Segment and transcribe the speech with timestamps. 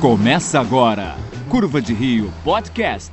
[0.00, 1.16] Começa agora,
[1.48, 3.10] Curva de Rio Podcast.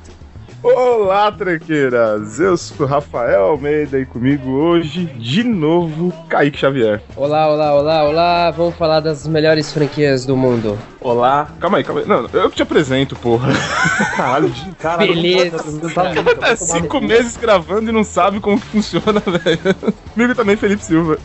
[0.62, 2.38] Olá, tranqueiras!
[2.38, 7.02] Eu sou o Rafael Almeida e comigo hoje, de novo, Kaique Xavier.
[7.16, 8.50] Olá, olá, olá, olá!
[8.50, 10.78] Vamos falar das melhores franquias do mundo.
[11.00, 11.48] Olá.
[11.58, 12.06] Calma aí, calma aí.
[12.06, 13.50] Não, eu que te apresento, porra.
[14.14, 15.14] Caralho, de caralho.
[15.14, 15.56] Beleza.
[15.56, 19.74] O tá cinco meses gravando e não sabe como que funciona, velho.
[20.12, 21.18] Comigo também, Felipe Silva.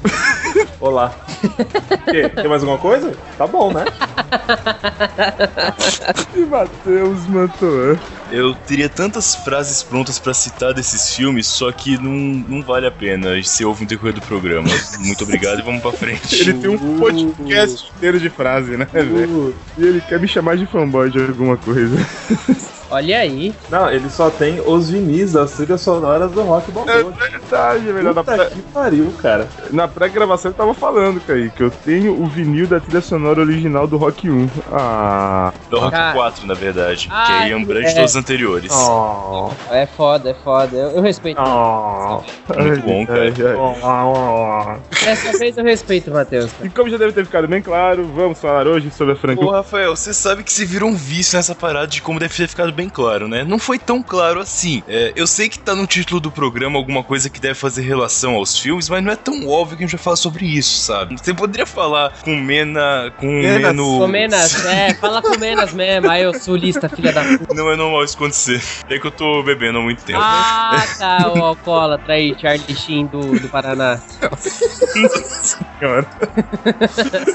[0.79, 1.13] Olá.
[2.09, 2.29] Quê?
[2.29, 3.11] Tem mais alguma coisa?
[3.37, 3.85] Tá bom, né?
[6.35, 7.97] E Matheus Mantoan.
[8.31, 12.11] Eu teria tantas frases prontas pra citar desses filmes, só que não,
[12.47, 14.69] não vale a pena se ouve no decorrer do programa.
[14.99, 16.39] Muito obrigado e vamos pra frente.
[16.39, 19.55] Ele tem um podcast inteiro de frase, né, velho?
[19.77, 21.97] E ele quer me chamar de fanboy de alguma coisa.
[22.91, 23.53] Olha aí.
[23.69, 27.11] Não, ele só tem os vinis das trilhas sonoras do Rock É Balboa.
[27.11, 28.15] verdade, é melhor.
[28.15, 29.47] Na Puta pré- que pariu, cara.
[29.71, 33.85] Na pré-gravação eu tava falando, Kaique, que eu tenho o vinil da trilha sonora original
[33.87, 34.49] do Rock 1.
[34.71, 35.53] Ah.
[35.69, 36.13] Do Rock Cara.
[36.13, 37.07] 4, na verdade.
[37.07, 37.93] que Ai, aí abrange é.
[37.93, 38.71] todos os anteriores.
[38.73, 40.75] Oh, É foda, é foda.
[40.75, 41.39] Eu, eu respeito.
[41.41, 42.21] oh,
[42.57, 43.33] Muito bom, cara.
[43.57, 45.05] Oh, oh.
[45.05, 46.49] Dessa vez eu respeito, Matheus.
[46.63, 49.45] E como já deve ter ficado bem claro, vamos falar hoje sobre a franquia.
[49.45, 52.47] Ô, Rafael, você sabe que se virou um vício nessa parada de como deve ter
[52.47, 53.43] ficado bem claro, né?
[53.43, 54.81] Não foi tão claro assim.
[54.87, 58.35] É, eu sei que tá no título do programa alguma coisa que deve fazer relação
[58.35, 61.17] aos filmes, mas não é tão óbvio que a gente vai falar sobre isso, sabe?
[61.17, 63.11] Você poderia falar com Mena.
[63.17, 63.75] com Menas.
[63.75, 66.09] Com Menas, é, fala com Menas mesmo.
[66.09, 67.53] Aí eu sulista, filha da puta.
[67.53, 68.61] Não é normal isso acontecer.
[68.89, 70.19] É que eu tô bebendo há muito tempo.
[70.21, 73.99] Ah, tá, o alcoólatra aí, Charlie Sheen do, do Paraná.
[75.79, 76.07] Senhora.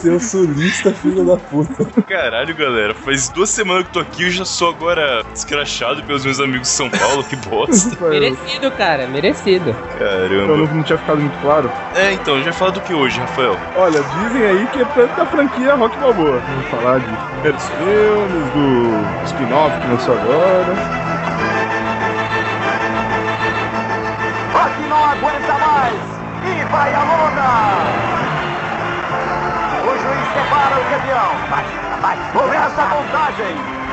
[0.00, 1.84] Seu sulista, filho da puta.
[2.02, 6.02] Caralho, galera, faz duas semanas que eu tô aqui e eu já sou agora escrachado
[6.04, 7.96] pelos meus amigos de São Paulo, que bosta.
[8.08, 9.70] Merecido, cara, merecido.
[9.94, 10.56] Então Caramba.
[10.56, 11.70] não, não tinha ficado muito claro.
[11.94, 13.56] É, então, já fala do que hoje, Rafael?
[13.76, 16.40] Olha, dizem aí que é da franquia Rock Balboa.
[16.40, 20.74] Vamos falar de primeiros filmes, do spin-off que lançou agora.
[24.52, 25.94] Rock não aguenta mais
[26.44, 28.14] e vai a lona!
[29.82, 31.32] O juiz separa o campeão.
[31.50, 31.64] Vai,
[32.00, 33.83] vai, começa a contagem.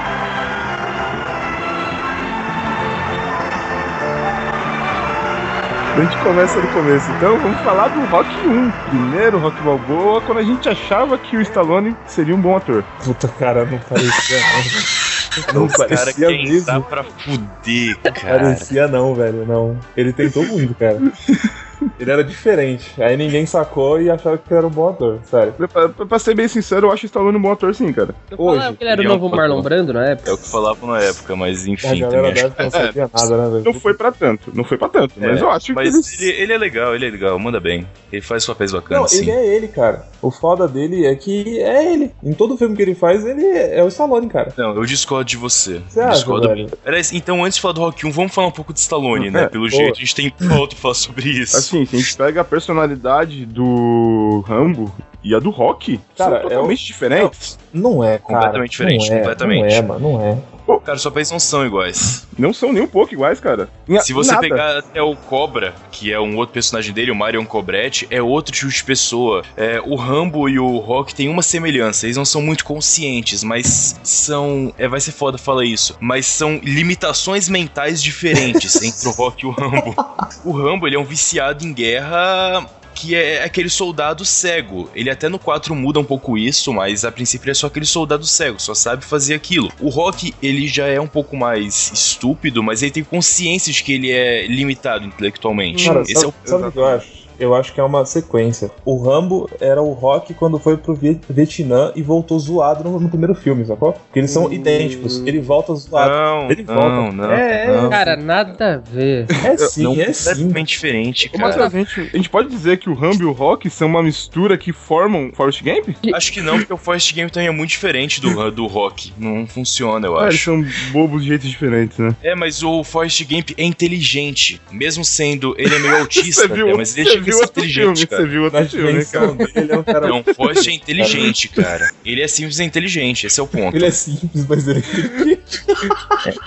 [5.95, 7.11] A gente começa do começo.
[7.11, 8.71] Então vamos falar do Rock 1.
[8.89, 12.83] Primeiro Rock Balboa, quando a gente achava que o Stallone seria um bom ator.
[13.03, 14.37] Puta, cara, não parecia
[15.53, 15.61] não.
[15.61, 16.65] Não Os parecia querem mesmo.
[16.65, 18.39] dar pra fuder, cara.
[18.39, 19.77] Parecia não, velho, não.
[19.95, 20.97] Ele tentou muito, cara.
[21.99, 23.01] Ele era diferente.
[23.01, 25.53] Aí ninguém sacou e achava que ele era um bom ator, sério.
[25.53, 28.13] Pra, pra- pra ser bem sincero, eu acho o Stallone um bom ator sim, cara.
[28.29, 29.61] Eu Hoje, falava que ele era o ele é novo Marlon.
[29.61, 30.29] Brando na época.
[30.29, 32.41] É o que falavam na época, mas A enfim, galera também acho.
[32.43, 33.63] deve que não sabia nada, né, velho?
[33.65, 36.29] Não foi pra tanto, não foi pra tanto, mas É, eu acho que Mas ele...
[36.31, 37.87] ele, ele é legal, ele é legal, manda bem.
[38.11, 39.31] Ele faz papéis Não, bacanas, ele sim.
[39.31, 40.05] é ele, cara.
[40.21, 42.11] O foda dele é que é ele.
[42.23, 44.53] Em todo filme que ele faz, ele é o Stallone, cara.
[44.57, 45.81] Não, eu discordo de você.
[45.89, 46.47] Você acha, discordo.
[46.49, 46.69] velho?
[46.85, 49.31] Aliás, então antes de falar do Rock 1, vamos falar um pouco de Stallone, É,
[49.31, 49.47] né?
[49.47, 49.71] Pelo boa.
[49.71, 51.57] jeito, a gente tem pauta pra falar sobre isso.
[51.71, 54.93] Assim, se a gente pega a personalidade do Rambo
[55.23, 57.57] e a do Rock, Cara, são é totalmente diferentes.
[57.71, 58.33] Não é, cara.
[58.33, 59.61] Completamente diferente, não é, completamente.
[59.61, 60.37] Não é, mano, não é.
[60.79, 62.27] Cara, só papéis não são iguais.
[62.37, 63.69] Não são nem um pouco iguais, cara.
[64.01, 64.41] Se você nada.
[64.41, 68.53] pegar até o Cobra, que é um outro personagem dele, o Marion Cobretti, é outro
[68.53, 69.43] tipo de pessoa.
[69.55, 72.05] É, o Rambo e o Rock têm uma semelhança.
[72.05, 74.73] Eles não são muito conscientes, mas são.
[74.77, 75.95] É, vai ser foda falar isso.
[75.99, 79.95] Mas são limitações mentais diferentes entre o Rock e o Rambo.
[80.43, 82.65] O Rambo, ele é um viciado em guerra.
[82.93, 84.89] Que é aquele soldado cego.
[84.93, 87.85] Ele até no 4 muda um pouco isso, mas a princípio ele é só aquele
[87.85, 89.71] soldado cego, só sabe fazer aquilo.
[89.79, 93.93] O Rock, ele já é um pouco mais estúpido, mas ele tem consciência de que
[93.93, 95.85] ele é limitado intelectualmente.
[95.85, 97.20] Cara, Esse sabe, é o sabe o que eu acho?
[97.41, 98.71] Eu acho que é uma sequência.
[98.85, 103.09] O Rambo era o Rock quando foi pro Vi- Vietnã e voltou zoado no, no
[103.09, 103.93] primeiro filme, sacou?
[103.93, 105.21] Porque eles são idênticos.
[105.25, 106.09] Ele volta zoado.
[106.11, 107.11] Não, Ele não, volta.
[107.11, 107.31] não.
[107.31, 107.89] É, não.
[107.89, 109.25] Cara, nada a ver.
[109.43, 110.29] É sim, não, é sim.
[110.29, 111.65] completamente diferente, cara.
[111.65, 114.57] a gente, a gente pode dizer que o Rambo e o Rock são uma mistura
[114.57, 115.89] que formam Forrest Gump?
[116.13, 119.13] Acho que não, porque o Forest Game também é muito diferente do, do Rock.
[119.17, 120.45] Não funciona, eu Ah, eles acho.
[120.45, 122.15] são bobos de jeitos diferentes, né?
[122.21, 124.61] É, mas o Forrest Gump é inteligente.
[124.71, 125.55] Mesmo sendo.
[125.57, 128.21] Ele é meio autista, Você viu, até, mas ele a viu outro filme, cara.
[128.23, 129.27] você viu outro Na filme, né, cara?
[129.33, 130.07] dele, ele é um cara.
[130.07, 131.91] Não, é inteligente, cara.
[132.05, 133.75] Ele é simples e inteligente, esse é o ponto.
[133.75, 134.81] Ele é simples, mas ele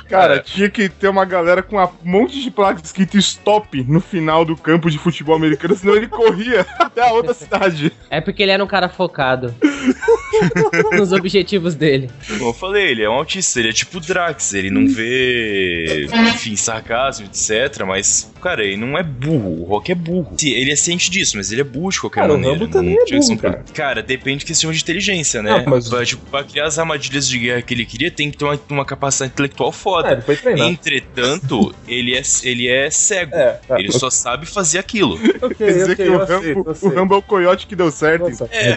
[0.09, 0.39] Cara, É.
[0.41, 4.57] tinha que ter uma galera com um monte de placas escrito stop no final do
[4.57, 7.93] campo de futebol americano, senão ele corria até a outra cidade.
[8.11, 9.55] É porque ele era um cara focado.
[10.93, 12.11] nos objetivos dele.
[12.27, 16.57] Como eu falei, ele é um autista, ele é tipo Drax, ele não vê, enfim,
[16.57, 17.85] sarcasmo, etc.
[17.87, 19.63] Mas, cara, ele não é burro.
[19.63, 20.35] O Rock é burro.
[20.39, 22.59] Sim, ele é ciente disso, mas ele é burro de qualquer Cara, o maneira.
[22.59, 23.65] Rambo também Não é que burro, problema.
[23.75, 25.59] Cara, depende de questão de inteligência, né?
[25.59, 28.37] Não, mas- Pra, tipo, pra criar as armadilhas de guerra que ele queria, tem que
[28.39, 30.09] ter uma, uma capacidade intelectual foda.
[30.09, 30.61] É, ele foi.
[30.61, 33.35] Entretanto, ele é, ele é cego.
[33.35, 33.79] É, tá.
[33.79, 35.19] Ele só sabe fazer aquilo.
[35.45, 36.95] Ok, Quer dizer ok, que o aceito, Rambo, eu o aceito.
[36.95, 38.29] Rambo é o coiote que deu certo.
[38.31, 38.75] Nossa, É.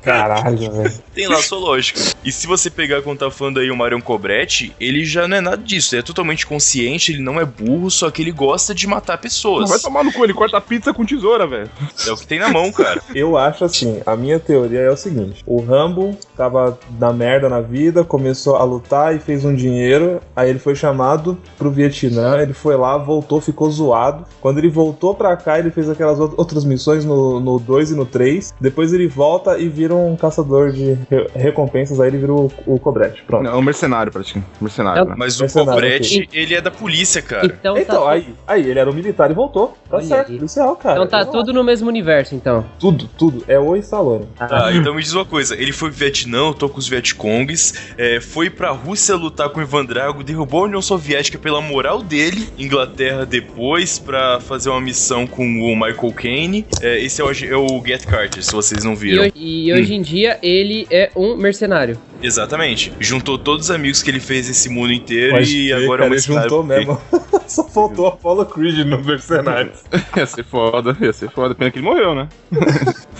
[0.00, 0.92] Caralho, velho.
[1.14, 2.00] Tem lá a sua lógica.
[2.24, 5.40] E se você pegar quando tá falando aí o Marion Cobretti, ele já não é
[5.40, 5.94] nada disso.
[5.94, 9.68] Ele é totalmente consciente, ele não é burro, só que ele gosta de matar pessoas.
[9.70, 11.70] Vai tomar no cu, ele corta pizza com tesoura, velho.
[12.06, 13.02] É o que tem na mão, cara.
[13.14, 17.60] Eu acho assim, a minha teoria é o seguinte: o Rambo tava na merda na
[17.60, 20.20] vida, começou a lutar e fez um dinheiro.
[20.34, 24.24] Aí ele foi chamado pro Vietnã, ele foi lá, voltou, ficou zoado.
[24.40, 27.94] Quando ele voltou pra cá, ele fez aquelas out- outras missões no, no 2 e
[27.94, 28.54] no 3.
[28.60, 32.78] Depois ele volta e vira um caçador de re- recompensas, aí ele vira o, o
[32.78, 33.22] Cobrete.
[33.26, 33.42] Pronto.
[33.44, 34.50] Não, é um mercenário, praticamente.
[34.60, 35.14] Mercenário, né?
[35.16, 37.46] Mas o Mercenário, Cobretti, ele é da polícia, cara.
[37.46, 39.76] Então, Então, tá, aí, aí ele era um militar e voltou.
[39.90, 40.36] Tá Olha certo, aí.
[40.36, 40.96] policial, cara.
[40.96, 42.64] então tá Eu tudo no mesmo universo, então.
[42.78, 43.44] Tudo, tudo.
[43.48, 44.26] É o Stallone.
[44.36, 48.20] Tá, então me diz uma coisa, ele foi pro Vietnã, lutou com os Vietcongs, é,
[48.20, 52.48] foi pra Rússia lutar com o Ivan Drago, derrubou a União Soviética pela moral dele,
[52.58, 56.66] Inglaterra depois pra fazer uma missão com o Michael Caine.
[56.80, 59.22] É, esse é o, é o Get Carter, se vocês não E, viram.
[59.24, 59.32] hoje,
[59.62, 61.96] e hoje em dia ele é um mercenário.
[62.22, 62.92] Exatamente.
[63.00, 66.04] Juntou todos os amigos que ele fez esse mundo inteiro Pode e agora é cara,
[66.06, 67.00] uma ele juntou mesmo.
[67.46, 69.82] Só faltou Apollo Creed no Mercenários.
[70.16, 71.54] Ia ser foda, ia ser foda.
[71.54, 72.28] Pena que ele morreu, né?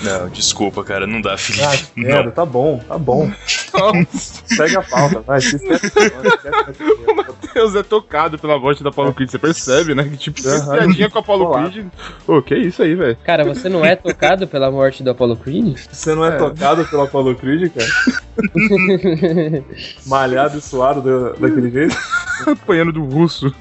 [0.03, 1.65] Não, desculpa, cara, não dá, Felipe.
[1.65, 2.05] Ah, não.
[2.09, 3.31] merda, tá bom, tá bom.
[4.57, 5.39] Pega a pauta, vai.
[7.09, 10.03] O Matheus é tocado pela morte da Apollo Creed, você percebe, né?
[10.05, 10.73] Que tipo, Aham.
[10.77, 11.71] piadinha com a Apollo Olá.
[11.71, 11.87] Creed.
[12.27, 13.17] Ô, que isso aí, velho?
[13.23, 15.77] Cara, você não é tocado pela morte do Apollo Creed?
[15.91, 16.39] Você não é, É.
[16.39, 18.92] tocado pelo Apollo Creed, cara?
[20.07, 21.97] Malhado e suado da- daquele jeito?
[22.47, 23.55] Apanhando do russo.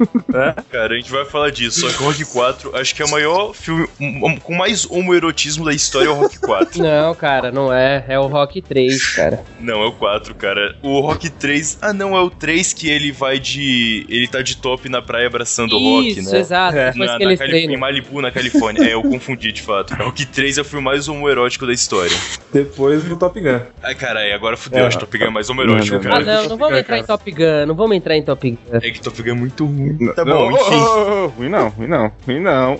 [0.71, 1.81] Cara, a gente vai falar disso.
[1.81, 5.65] Só que o Rock 4, acho que é o maior filme um- com mais homoerotismo
[5.65, 6.81] da história é o Rock 4.
[6.81, 8.03] Não, cara, não é.
[8.07, 9.43] É o Rock 3, cara.
[9.59, 10.75] Não, é o 4, cara.
[10.81, 11.77] O Rock 3.
[11.81, 14.05] Ah, não, é o 3 que ele vai de.
[14.09, 16.39] Ele tá de top na praia abraçando o Rock, Isso, né?
[16.39, 16.77] exato.
[16.77, 16.85] É.
[16.87, 17.77] Na, que na eles Calif- em.
[17.77, 18.83] Malibu, na Califórnia.
[18.83, 19.93] é, eu confundi de fato.
[19.93, 22.15] O Rock 3 é o filme mais homoerótico da história.
[22.51, 23.59] Depois do Top Gun.
[23.83, 24.83] Ai, caralho, agora fudeu.
[24.83, 24.87] É.
[24.87, 26.41] Acho que Top Gun é mais homoerótico, Não, não, Ah, cara.
[26.43, 27.65] não, não vamos entrar em Top Gun.
[27.67, 28.57] Não vamos entrar em Top Gun.
[28.71, 29.97] É que Top Gun é muito ruim.
[30.15, 30.75] Tá Não, bom, enfim.
[30.75, 32.79] ô, ô, ruim não, ruim não, ruim não.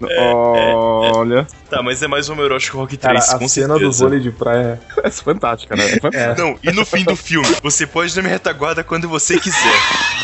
[0.00, 0.12] Não-
[1.14, 3.90] Olha, Tá, mas é mais homoerótico que o Rock Cara, 3, a com cena do
[3.90, 4.78] vôlei de praia.
[5.02, 5.84] é fantástica, né?
[5.86, 6.34] É fantástica.
[6.36, 9.72] Não, e no fim do filme, você pode dar minha retaguarda quando você quiser.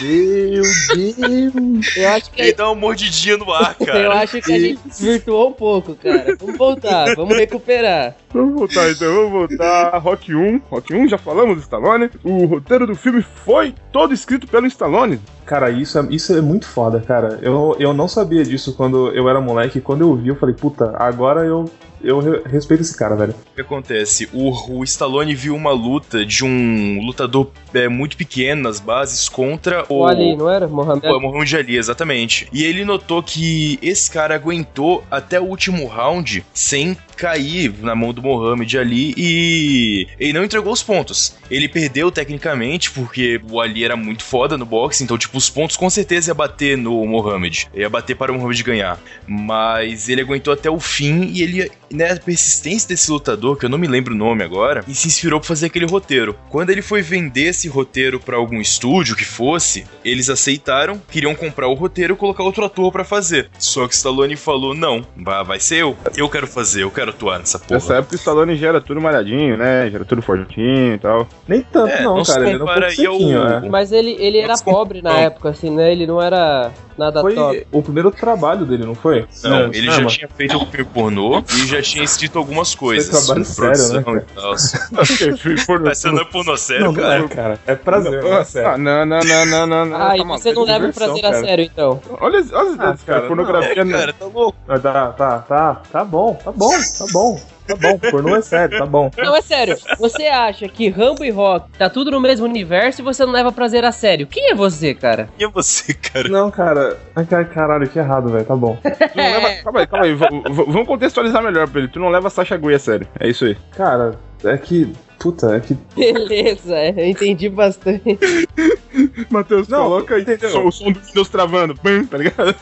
[0.02, 1.96] Meu Deus!
[1.96, 4.14] Eu acho que Ele dá uma mordidinha no ar, Eu cara.
[4.20, 6.36] acho que a gente desvirtuou um pouco, cara.
[6.38, 8.14] Vamos voltar, vamos recuperar.
[8.32, 9.96] Vamos voltar então, vamos voltar.
[9.98, 10.60] Rock 1.
[10.70, 12.10] Rock 1, já falamos do Stallone.
[12.24, 15.20] O roteiro do filme foi todo escrito pelo Stallone.
[15.44, 17.38] Cara, isso é, isso é muito foda, cara.
[17.42, 19.80] Eu, eu não sabia disso quando eu era moleque.
[19.80, 21.64] Quando eu vi, eu falei, puta, agora eu,
[22.02, 23.34] eu re- respeito esse cara, velho.
[23.52, 24.28] O que acontece?
[24.32, 29.86] O, o Stallone viu uma luta de um lutador é, muito pequeno nas bases contra
[29.88, 30.00] o.
[30.00, 30.68] O Ali, não era?
[30.68, 31.00] Mohamed?
[31.08, 32.46] Pô, Muhammad Ali, exatamente.
[32.52, 38.12] E ele notou que esse cara aguentou até o último round sem cair na mão
[38.12, 41.36] do Mohamed Ali e ele não entregou os pontos.
[41.50, 45.76] Ele perdeu tecnicamente porque o Ali era muito foda no boxe, então tipo os pontos
[45.76, 49.00] com certeza ia bater no Mohamed, ia bater para o Mohamed ganhar.
[49.26, 53.70] Mas ele aguentou até o fim e ele, né, a persistência desse lutador, que eu
[53.70, 56.38] não me lembro o nome agora, e se inspirou pra fazer aquele roteiro.
[56.48, 61.66] Quando ele foi vender esse roteiro pra algum estúdio que fosse, eles aceitaram, queriam comprar
[61.68, 63.50] o roteiro e colocar outro ator pra fazer.
[63.58, 65.96] Só que Stallone falou: "Não, vai, vai ser eu.
[66.16, 67.74] Eu quero fazer, eu quero atuar nessa porra".
[67.74, 69.88] Nessa época o Stallone já era tudo malhadinho, né?
[69.90, 71.26] Já era tudo fortinho e tal.
[71.46, 72.40] Nem tanto, É, não, não cara.
[72.42, 73.68] Ele era um pouco ao- sequinho, é.
[73.68, 75.90] Mas ele, ele era pobre na época, assim, né?
[75.92, 77.34] Ele não era nada top.
[77.34, 79.26] Foi o primeiro trabalho dele, não foi?
[79.44, 83.08] Não, É, ele já tinha feito o filme pornô e já tinha escrito algumas coisas.
[83.24, 84.54] trabalho sobre sério, né, e tal.
[85.66, 87.24] Pornô- Mas você não é pornô sério, Não, não cara?
[87.24, 87.60] é, cara.
[87.66, 88.70] É prazer, não é sério.
[88.70, 89.96] Ah, não, não, não, não, não, não.
[89.96, 92.00] Ah, e tá você não leva o prazer a sério, então.
[92.20, 93.02] Olha, olha as ideias, cara.
[93.04, 94.58] cara, Pornografia É, cara, tá louco.
[94.68, 97.98] Ah, Tá, tá, tá, tá bom, tá bom, tá bom, tá bom.
[98.10, 99.10] Pornô é sério, tá bom.
[99.16, 99.76] Não, é sério.
[99.98, 103.52] Você acha que Rambo e Rock tá tudo no mesmo universo e você não leva
[103.52, 104.26] prazer a sério?
[104.26, 105.28] Quem é você, cara?
[105.38, 106.28] E é você, cara?
[106.28, 106.96] Não, cara.
[107.18, 108.44] Ai, cara, caralho, que errado, velho.
[108.44, 108.78] Tá bom.
[108.84, 109.62] Tu não leva...
[109.64, 110.14] Calma aí, calma aí.
[110.14, 111.88] v- Vamos contextualizar melhor pra ele.
[111.88, 113.08] Tu não leva Sasha Grey a sério.
[113.18, 113.56] É isso aí.
[113.76, 114.92] Cara, é que.
[115.18, 115.74] Puta, é que.
[115.96, 118.04] Beleza, eu entendi bastante.
[119.30, 120.64] Matheus, Não, coloca aí entendeu?
[120.66, 121.74] o som do Windows travando.
[121.82, 122.54] Bam, tá ligado?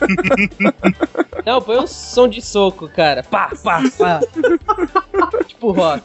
[1.45, 3.21] Não, põe um som de soco, cara.
[3.23, 4.19] Pá, pá, pá.
[5.59, 6.03] pro Rock.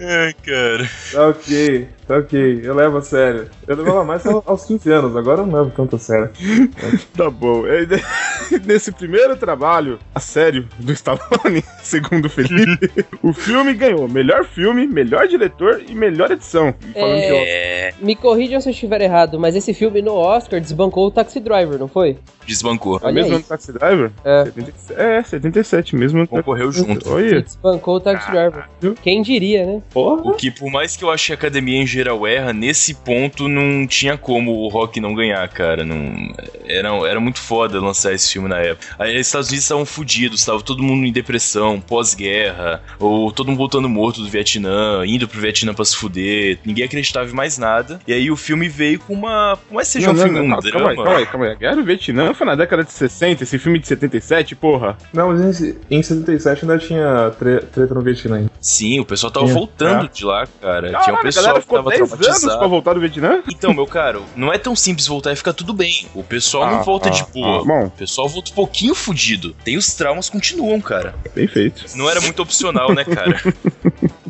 [0.00, 0.90] Ai, cara.
[1.12, 1.88] Tá ok,
[2.18, 2.60] ok.
[2.62, 3.48] Eu levo a sério.
[3.66, 6.30] Eu levava mais ao- aos 15 anos, agora eu não levo tanto a sério.
[7.16, 7.66] Tá bom.
[7.66, 8.00] É, né,
[8.64, 12.90] Nesse primeiro trabalho, a sério, do Stallone, segundo o Felipe,
[13.22, 16.74] o filme ganhou melhor filme, melhor diretor e melhor edição.
[16.94, 17.92] É.
[18.00, 21.78] Me corrijam se eu estiver errado, mas esse filme no Oscar desbancou o Taxi Driver,
[21.78, 22.18] não foi?
[22.46, 23.00] Desbancou.
[23.02, 24.10] é mesmo do Taxi Driver?
[24.24, 24.44] É.
[24.46, 26.26] 77, é, 77 mesmo.
[26.26, 27.10] Concorreu Taxi- junto.
[27.10, 27.42] Olha.
[27.42, 28.64] Desbancou o Taxi Driver.
[29.02, 29.82] Quem diria, né?
[29.92, 30.22] Porra!
[30.30, 33.86] O que, por mais que eu ache a academia em geral erra, nesse ponto não
[33.86, 35.84] tinha como o Rock não ganhar, cara.
[35.84, 36.32] Não,
[36.66, 38.94] era, era muito foda lançar esse filme na época.
[38.98, 43.58] Aí os Estados Unidos estavam fodidos, estava todo mundo em depressão, pós-guerra, ou todo mundo
[43.58, 48.00] voltando morto do Vietnã, indo pro Vietnã pra se fuder, ninguém acreditava em mais nada.
[48.06, 49.56] E aí o filme veio com uma.
[49.68, 50.94] Por mais que seja Não, um não, filme, não, um calma, drama.
[50.94, 51.52] calma aí, calma aí, calma aí.
[51.52, 54.96] A Guerra do Vietnã foi na década de 60, esse filme de 77, porra.
[55.12, 58.36] Não, mas em, em 77 ainda tinha tre- treta no Vietnã.
[58.36, 58.50] ainda.
[58.60, 59.54] Sim, o pessoal tava Tinha.
[59.58, 60.10] voltando Ah.
[60.12, 60.72] de lá, cara.
[60.90, 62.68] Caralho, Tinha um a pessoal galera que ficou tava 10 anos pra traumatizado.
[62.68, 63.42] voltar do Vietnã?
[63.48, 66.06] Então, meu caro, não é tão simples voltar e ficar tudo bem.
[66.14, 67.60] O pessoal não Ah, volta de ah, boa.
[67.60, 67.86] ah, bom.
[67.86, 69.54] O pessoal volta um pouquinho fudido.
[69.64, 71.14] Tem os traumas, continuam, cara.
[71.34, 71.84] Bem feito.
[71.96, 73.40] Não era muito opcional, né, cara?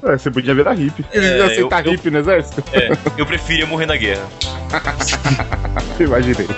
[0.04, 1.04] É, você podia virar hippie.
[1.12, 2.60] É, Você aceitar eu- eu- hippie no exército?
[2.72, 4.26] É, eu preferia morrer na guerra.
[6.00, 6.48] Imaginei.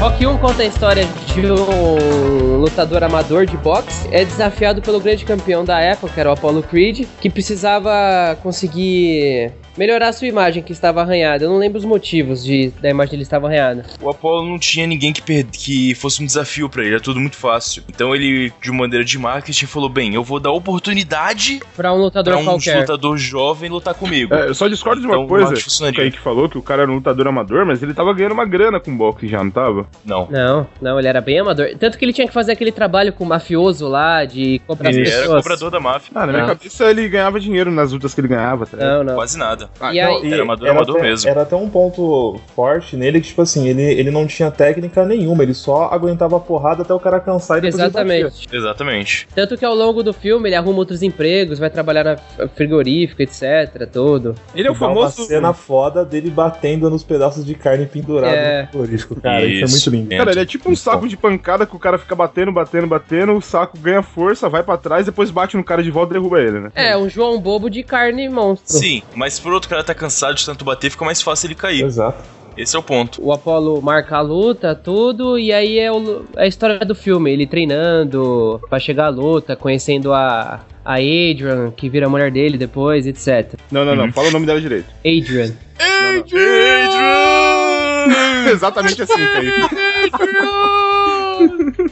[0.00, 4.08] Rock 1 conta a história de um lutador amador de boxe.
[4.10, 9.52] É desafiado pelo grande campeão da época, que era o Apollo Creed, que precisava conseguir
[9.80, 11.44] melhorar sua imagem, que estava arranhada.
[11.44, 13.86] Eu não lembro os motivos de, da imagem dele estava arranhada.
[14.00, 17.18] O Apollo não tinha ninguém que, per- que fosse um desafio pra ele, era tudo
[17.18, 17.82] muito fácil.
[17.88, 22.34] Então ele, de maneira de marketing, falou: bem, eu vou dar oportunidade Pra um lutador
[22.34, 22.80] pra um qualquer.
[22.80, 24.34] lutador jovem lutar comigo.
[24.34, 25.52] É, eu só discordo de uma Então, coisa.
[25.54, 25.98] que O funcionaria.
[25.98, 28.78] Kaique falou que o cara era um lutador amador, mas ele tava ganhando uma grana
[28.78, 29.86] com boxe já, não tava?
[30.04, 30.28] Não.
[30.30, 31.68] Não, não, ele era bem amador.
[31.78, 34.96] Tanto que ele tinha que fazer aquele trabalho com o mafioso lá, de comprar as
[34.96, 35.24] Ele pessoas.
[35.30, 36.10] era cobrador da máfia.
[36.14, 36.48] Ah, na minha Ah.
[36.48, 38.98] cabeça ele ganhava dinheiro nas lutas que ele ganhava, tá ligado?
[38.98, 39.14] Não, não.
[39.14, 39.69] Quase nada.
[39.78, 41.30] Ah, E não, aí- Era amador, amador até, mesmo.
[41.30, 45.42] Era até um ponto forte nele que, tipo assim, ele, ele não tinha técnica nenhuma,
[45.42, 47.82] ele só aguentava a porrada até o cara cansar e depois.
[47.82, 48.48] Exatamente.
[48.52, 49.28] Exatamente.
[49.34, 52.16] Tanto que ao longo do filme ele arruma outros empregos, vai trabalhar na
[52.54, 54.34] frigorífica, etc, tudo.
[54.54, 55.00] Ele é o famoso.
[55.22, 58.62] Uma cena foda dele batendo nos pedaços de carne pendurado É.
[58.62, 59.44] no frigorífico, cara.
[59.44, 60.16] Isso, é muito lindo.
[60.16, 63.32] Cara, ele é tipo um saco de pancada que o cara fica batendo, batendo, batendo,
[63.34, 66.40] o saco ganha força, vai pra trás, depois bate no cara de volta e derruba
[66.40, 66.70] ele, né?
[66.74, 68.76] É, um João Bobo de carne monstro.
[68.78, 71.84] Sim, mas por outro cara tá cansado de tanto bater, fica mais fácil ele cair.
[71.84, 72.18] Exato.
[72.56, 73.22] Esse é o ponto.
[73.24, 77.46] O Apollo marca a luta, tudo, e aí é o- a história do filme, ele
[77.46, 83.06] treinando pra chegar à luta, conhecendo a, a Adrian, que vira a mulher dele depois,
[83.06, 83.54] etc.
[83.70, 84.12] Não, não, não, Uhum.
[84.12, 84.86] fala o nome dela direito.
[84.98, 85.52] Adrian.
[88.50, 89.60] Exatamente assim, Kaique.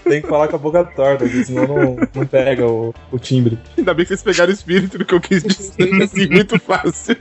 [0.04, 3.58] Tem que falar com a boca torta, senão não, não pega o, o timbre.
[3.76, 7.16] Ainda bem que vocês pegaram o espírito do que eu quis dizer, assim, muito fácil.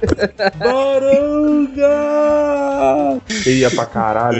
[0.57, 3.21] Baranga!
[3.43, 4.37] Feia pra caralho.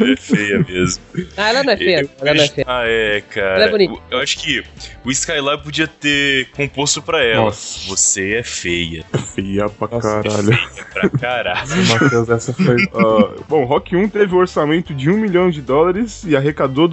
[0.00, 1.02] É feia mesmo.
[1.36, 2.66] Ah, ela não é feia, Eu ela não é feia.
[2.68, 3.54] Ah, é, cara.
[3.54, 3.94] Ela é bonita.
[4.10, 4.62] Eu acho que
[5.04, 7.44] o Skylab podia ter composto pra ela.
[7.44, 7.88] Nossa.
[7.88, 9.04] Você é feia.
[9.34, 10.54] Feia pra Nossa, caralho.
[10.54, 11.68] Feia pra caralho.
[11.88, 12.76] Matheus, essa foi.
[12.94, 16.88] Ah, bom, Rock 1 teve um orçamento de 1 milhão de dólares e arrecadou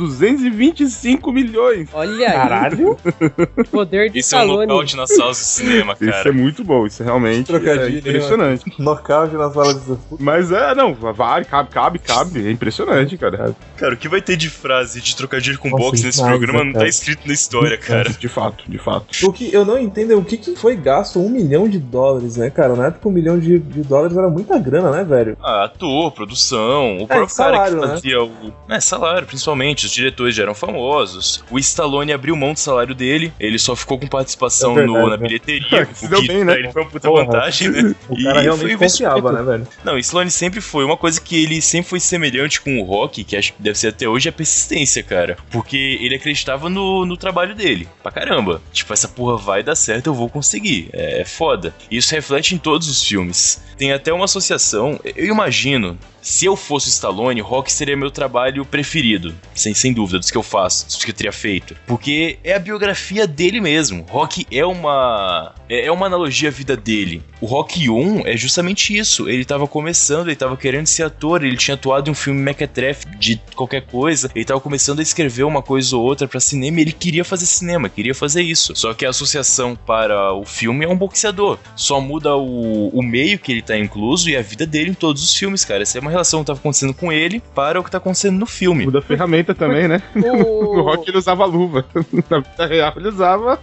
[0.72, 1.90] 225 milhões.
[1.94, 2.98] Olha aí, Caralho!
[3.72, 4.68] poder de Isso é um Stallone.
[4.68, 6.34] nocaute na sala de cinema, Isso é cara.
[6.34, 8.74] muito bom, isso é realmente é Trocadilho, impressionante.
[8.80, 12.48] Nocaute na sala de Mas é, não, vale, cabe, cabe, cabe.
[12.48, 13.56] É impressionante, cara.
[13.78, 16.66] Cara, o que vai ter de frase de trocadilho com Nossa, boxe nesse programa né,
[16.66, 16.90] não tá cara?
[16.90, 18.10] escrito na história, cara.
[18.10, 19.06] De fato, de fato.
[19.26, 22.38] O que eu não entendo é o que, que foi gasto um milhão de dólares,
[22.38, 22.76] né, cara?
[22.76, 25.38] Na época, um milhão de, de dólares era muita grana, né, velho?
[25.42, 27.82] Ah, ator, produção, o próprio salário, cara né?
[27.82, 28.54] que fazia o.
[28.70, 29.86] É, salário, principalmente.
[29.86, 31.44] Os diretores já eram famosos.
[31.50, 35.18] O Stallone abriu mão do salário dele, ele só ficou com participação É no, na
[35.18, 35.18] né?
[35.18, 35.88] bilheteria.
[35.94, 36.54] Se o deu bem, né?
[36.54, 37.26] ele foi uma puta Porra.
[37.26, 37.96] vantagem, né?
[38.10, 39.68] O E cara foi realmente confiava, né, velho?
[39.84, 43.36] Não, Stallone sempre foi uma coisa que ele sempre foi semelhante com o Rock, que
[43.36, 45.38] acho que deve ser até hoje, é a persistência, cara.
[45.52, 48.62] Porque ele acreditava no, no trabalho dele, pra caramba.
[48.72, 50.90] Tipo, essa porra vai dar certo, eu vou conseguir.
[50.94, 51.74] É, é foda.
[51.90, 53.62] E isso reflete em todos os filmes.
[53.78, 55.98] Tem até uma associação, eu imagino.
[56.26, 59.32] Se eu fosse Stallone, Rock seria meu trabalho preferido.
[59.54, 61.76] Sem, sem dúvida, dos que eu faço, dos que eu teria feito.
[61.86, 64.04] Porque é a biografia dele mesmo.
[64.10, 65.54] Rock é uma.
[65.70, 67.22] É é uma analogia à vida dele.
[67.46, 69.30] O Rock 1 é justamente isso.
[69.30, 73.06] Ele tava começando, ele tava querendo ser ator, ele tinha atuado em um filme mequetrefe
[73.20, 76.82] de qualquer coisa, ele tava começando a escrever uma coisa ou outra pra cinema e
[76.82, 78.76] ele queria fazer cinema, queria fazer isso.
[78.76, 81.60] Só que a associação para o filme é um boxeador.
[81.76, 85.24] Só muda o, o meio que ele tá incluso e a vida dele em todos
[85.24, 85.84] os filmes, cara.
[85.84, 88.48] Essa é uma relação que tava acontecendo com ele para o que tá acontecendo no
[88.48, 88.86] filme.
[88.86, 90.02] Muda a ferramenta também, né?
[90.16, 91.86] O O, Rock ele usava luva.
[92.28, 93.60] Na vida real ele usava.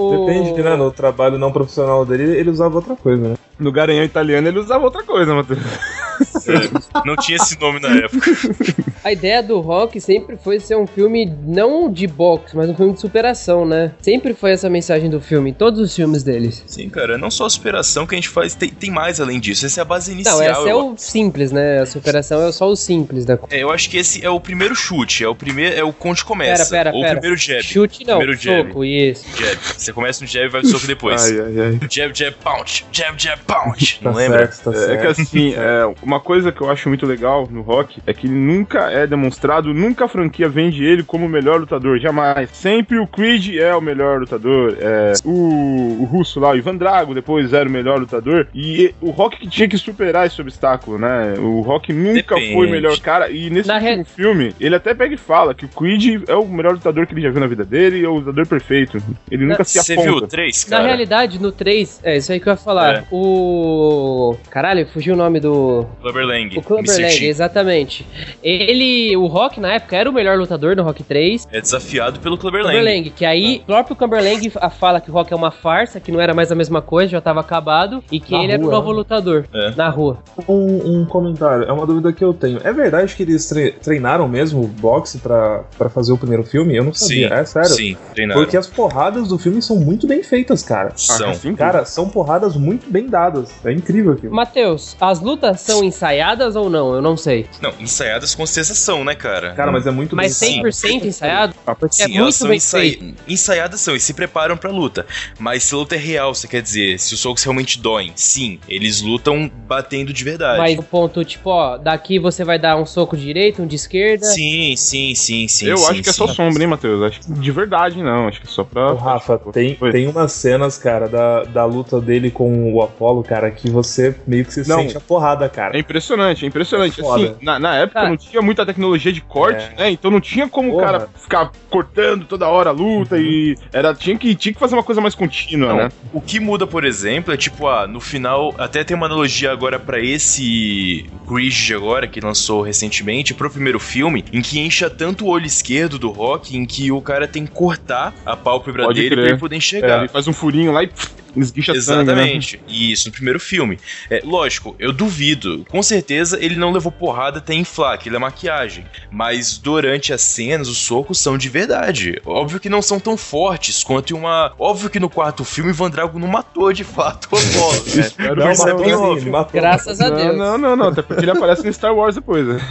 [0.00, 0.76] O- Depende, né?
[0.76, 3.34] No trabalho não profissional dele, ele usava outra coisa, né?
[3.58, 5.58] No garanhão italiano ele usava outra coisa, Matheus.
[6.46, 8.30] É, não tinha esse nome na época.
[9.02, 12.92] A ideia do Rock sempre foi ser um filme não de boxe, mas um filme
[12.92, 13.92] de superação, né?
[14.02, 16.62] Sempre foi essa mensagem do filme, em todos os filmes deles.
[16.66, 19.64] Sim, cara, não só a superação que a gente faz, tem, tem mais além disso.
[19.64, 20.36] Essa é a base inicial.
[20.38, 21.78] Não, essa é o simples, né?
[21.80, 23.54] A superação é só o simples da coisa.
[23.56, 26.22] É, eu acho que esse é o primeiro chute, é o primeiro, é o conte
[26.24, 26.68] começa.
[26.70, 27.12] Pera, pera, ou pera.
[27.12, 27.62] o primeiro jab.
[27.62, 28.68] Chute não, Primeiro jab.
[28.68, 29.24] soco, isso.
[29.34, 29.58] Jab.
[29.78, 31.22] Você começa no jab e vai pro soco depois.
[31.24, 31.88] Ai, ai, ai.
[31.90, 32.84] Jab, jab, punch.
[32.92, 33.98] Jab, jab, punch.
[34.02, 34.38] Não Tá lembra?
[34.52, 35.00] certo, tá É certo.
[35.00, 38.34] que assim, é, uma coisa que eu acho muito legal no Rock é que ele
[38.34, 42.50] nunca é demonstrado, nunca a franquia vende ele como o melhor lutador, jamais.
[42.50, 47.14] Sempre o Creed é o melhor lutador, é, o, o russo lá, o Ivan Drago,
[47.14, 51.34] depois era o melhor lutador, e o Rock que tinha que superar esse obstáculo, né?
[51.38, 52.54] O Rock nunca Depende.
[52.54, 55.64] foi o melhor cara, e nesse Na último filme, ele até pega e fala que
[55.64, 58.08] o Creed é o melhor lutador que ele já viu na vida dele e é
[58.08, 59.00] o lutador perfeito.
[59.30, 60.28] Ele nunca se Você viu o aponta.
[60.28, 60.88] 3, Na cara?
[60.88, 62.94] realidade, no 3, é isso aí que eu ia falar.
[62.96, 63.04] É.
[63.12, 64.36] O.
[64.50, 65.86] Caralho, fugiu o nome do.
[66.00, 66.58] Clubber Lang.
[66.58, 67.02] O Clubber Mr.
[67.02, 67.24] Lang, T.
[67.26, 68.06] exatamente.
[68.42, 71.46] Ele, o Rock na época era o melhor lutador no Rock 3.
[71.52, 72.96] É desafiado pelo Clubber Clubber Lang.
[72.98, 76.00] Lang, que aí o próprio Clubber Lang a- fala que o Rock é uma farsa,
[76.00, 78.62] que não era mais a mesma coisa, já tava acabado, e que Na ele era
[78.62, 78.94] o rua, novo né?
[78.96, 79.70] lutador É.
[79.76, 80.18] na rua.
[80.48, 82.60] Um, um comentário, é uma dúvida que eu tenho.
[82.64, 86.76] É verdade que eles tre- treinaram mesmo boxe pra, pra fazer o primeiro filme?
[86.76, 87.28] Eu não sabia.
[87.28, 87.68] Sim, é sério?
[87.70, 88.40] Sim, treinaram.
[88.40, 90.92] Porque as porradas do filme são muito bem feitas, cara.
[90.96, 91.32] São.
[91.56, 93.50] Cara, são porradas muito bem dadas.
[93.64, 94.34] É incrível aquilo.
[94.34, 96.94] Matheus, as lutas são ensaiadas ou não?
[96.94, 97.46] Eu não sei.
[97.60, 99.52] Não, ensaiadas com sensação, né, cara?
[99.52, 101.54] Cara, mas é muito Mas bem 100% ensaiado?
[101.90, 103.14] Sim, é elas muito são bem ensai- feito.
[103.28, 105.06] ensaiadas são e se preparam pra luta.
[105.38, 108.58] Mas se a luta é real, você quer dizer, se os socos realmente doem, sim,
[108.68, 110.58] eles lutam batendo de verdade.
[110.58, 113.76] Mas o ponto, tipo, ó, daqui você vai dar um soco de direita, um de
[113.76, 114.26] esquerda.
[114.26, 115.66] Sim, sim, sim, sim.
[115.66, 116.18] eu sim, acho que é sim.
[116.18, 117.02] só sombra, hein, Matheus?
[117.02, 118.28] Acho que de verdade não.
[118.28, 118.92] Acho que é só pra.
[118.92, 123.50] Ô, Rafa, tem, tem umas cenas, cara, da, da luta dele com o Apollo, cara,
[123.50, 124.78] que você meio que se Não.
[124.80, 125.69] sente a porrada, cara.
[125.72, 127.00] É impressionante, é impressionante.
[127.00, 128.08] É assim, na, na época Cara.
[128.08, 129.82] não tinha muita tecnologia de corte, É.
[129.84, 129.90] né?
[129.90, 130.84] Então não tinha como o Porra.
[130.86, 134.82] cara ficar cortando toda hora a luta e era tinha que tinha que fazer uma
[134.82, 135.88] coisa mais contínua, Não, né?
[136.12, 139.78] O que muda, por exemplo, é tipo, ah, no final, até tem uma analogia agora
[139.78, 145.24] pra esse Creed de agora, que lançou recentemente, pro primeiro filme, em que encha tanto
[145.24, 148.96] o olho esquerdo do Rock, em que o cara tem que cortar a pálpebra Pode
[149.00, 149.20] dele crer.
[149.22, 149.98] pra ele poder É, enxergar.
[150.00, 150.90] ele faz um furinho lá e
[151.36, 152.12] esguicha sangue, né?
[152.12, 152.60] Exatamente.
[152.68, 153.78] Isso, no primeiro filme.
[154.08, 155.64] É, lógico, eu duvido.
[155.68, 158.84] Com certeza ele não levou porrada até inflar, aquilo é maquiagem.
[159.10, 162.20] Mas durante as cenas, os socos são de verdade.
[162.24, 164.52] Óbvio que não são tão fortes quanto em uma.
[164.58, 167.84] Óbvio que no quarto filme, Van Drago não matou de fato o Apollo.
[168.18, 168.34] né?
[168.34, 169.24] Não, isso é bem óbvio.
[169.24, 169.60] ele matou.
[169.60, 170.36] Graças a Deus.
[170.36, 172.60] não, não, não, até porque ele aparece no Star Wars depois, né?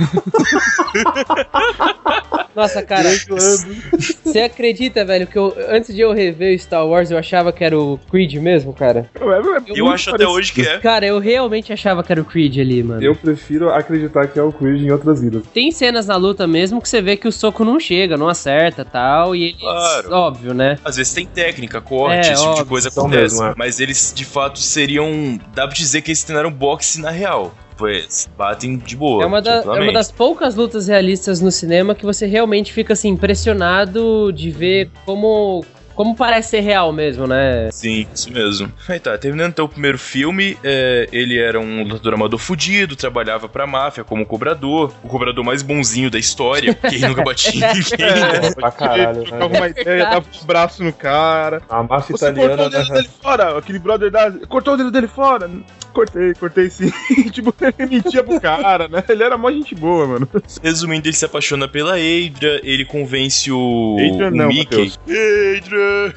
[2.56, 3.10] Nossa, cara,
[4.24, 7.63] você acredita, velho, que eu, antes de eu rever o Star Wars, eu achava que
[7.63, 9.10] era o Creed mesmo, cara?
[9.68, 10.78] Eu acho até hoje que é.
[10.80, 13.02] Cara, eu realmente achava que era o Creed ali, mano.
[13.04, 15.44] Eu prefiro acreditar que é o Creed em outras vidas.
[15.54, 18.84] Tem cenas na luta mesmo que você vê que o soco não chega, não acerta
[18.86, 19.60] tal, e eles.
[19.60, 20.12] Claro.
[20.14, 20.78] Óbvio, né?
[20.84, 23.36] Às vezes tem técnica, corte, É, esse tipo de óbvio, coisa são acontece.
[23.36, 23.54] mesmo, é.
[23.58, 25.40] Mas eles, de fato, seriam.
[25.54, 27.54] Dá pra dizer que eles treinaram boxe na real.
[27.78, 29.24] Pois, batem de boa.
[29.24, 32.92] É uma, da- é uma das poucas lutas realistas no cinema que você realmente fica
[32.92, 35.64] assim, impressionado de ver como.
[36.00, 37.70] Como parece ser real mesmo, né?
[37.74, 38.72] Sim, isso mesmo.
[38.88, 43.50] Aí tá, terminando então o primeiro filme, é, ele era um lutador amador fudido, trabalhava
[43.50, 47.60] pra máfia como cobrador, o cobrador mais bonzinho da história, que ele nunca batia em
[47.76, 48.48] ninguém.
[48.48, 49.60] É, pra caralho, Trocava né?
[49.60, 51.62] uma ideia, dava um braço no cara.
[51.68, 52.96] A máfia Você cortou italiana, o dedo né?
[52.96, 54.32] dele fora, aquele brother da.
[54.48, 55.52] Cortou o dedo dele fora?
[55.94, 56.92] Cortei, cortei sim.
[57.32, 59.04] tipo, ele mentia pro cara, né?
[59.10, 60.30] Ele era mó gente boa, mano.
[60.64, 64.94] Resumindo, ele se apaixona pela Adria, ele convence o, Adrian o não, Mickey.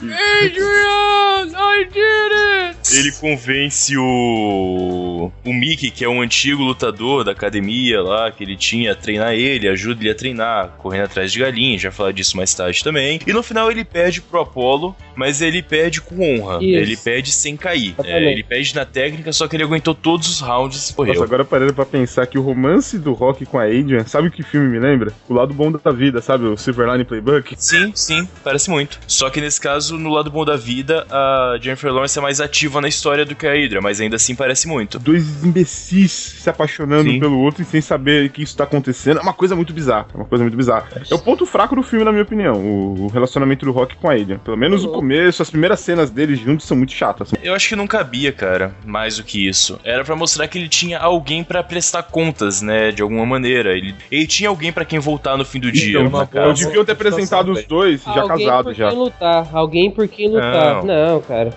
[0.00, 1.52] Adrian!
[1.54, 2.72] I did it!
[2.94, 5.30] Ele convence o.
[5.44, 9.32] O Mickey, que é um antigo lutador da academia lá, que ele tinha a treinar
[9.32, 13.20] ele, ajuda ele a treinar, correndo atrás de galinha, já falar disso mais tarde também.
[13.26, 16.62] E no final ele perde pro Apollo mas ele perde com honra.
[16.62, 16.78] Isso.
[16.78, 17.94] Ele perde sem cair.
[18.04, 21.14] É, ele perde na técnica, só que ele aguentou todos os rounds e morreu.
[21.14, 24.30] Nossa, agora parando pra pensar que o romance do Rock com a Adrian, sabe o
[24.30, 25.12] que filme me lembra?
[25.28, 26.46] O lado bom da vida, sabe?
[26.46, 27.54] O Silverline Playbook.
[27.58, 28.98] Sim, sim, parece muito.
[29.06, 32.81] Só que nesse caso, no lado bom da vida, a Jennifer Lawrence é mais ativa
[32.81, 34.99] na história do que a Hydra, mas ainda assim parece muito.
[34.99, 37.21] Dois imbecis se apaixonando Sim.
[37.21, 39.19] pelo outro e sem saber que isso tá acontecendo.
[39.19, 40.07] É uma coisa muito bizarra.
[40.12, 40.88] É uma coisa muito bizarra.
[41.11, 42.55] É o ponto fraco do filme, na minha opinião.
[42.55, 44.38] O, relacionamento do Rock com a Adrian.
[44.38, 47.31] Pelo menos o começo, as primeiras cenas deles juntos são muito chatas.
[47.43, 49.79] Eu acho que não cabia, cara, mais do que isso.
[49.85, 53.77] Era pra mostrar que ele tinha alguém pra prestar contas, né, de alguma maneira.
[53.77, 56.01] Ele, ele tinha alguém pra quem voltar no fim do dia.
[56.01, 58.88] Então, deviam ter apresentado os dois já Alguém casados já.
[58.91, 59.57] quem lutar.
[59.57, 60.85] Alguém por quem lutar.
[60.85, 61.50] Não, cara.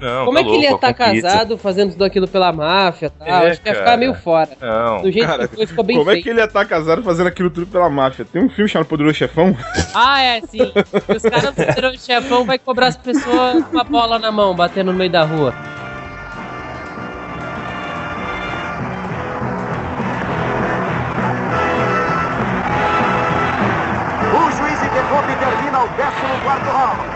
[0.00, 1.28] Não, Como tá é que ele ia louco, estar a conquista.
[1.28, 3.28] casado fazendo tudo aquilo pela máfia e tal?
[3.28, 3.84] É, Acho que ia cara.
[3.86, 4.48] ficar meio fora.
[4.60, 5.02] Não.
[5.02, 6.24] Do jeito Cara, que ficou bem Como é feito.
[6.24, 8.24] que ele ia estar casado fazendo aquilo tudo pela máfia?
[8.24, 9.56] Tem um filme chamado Poderoso Chefão?
[9.94, 10.72] Ah, é, sim.
[11.14, 14.92] Os caras do o chefão vai cobrar as pessoas com uma bola na mão, batendo
[14.92, 15.52] no meio da rua.
[24.32, 27.11] O juiz interrompe e termina o 14 round.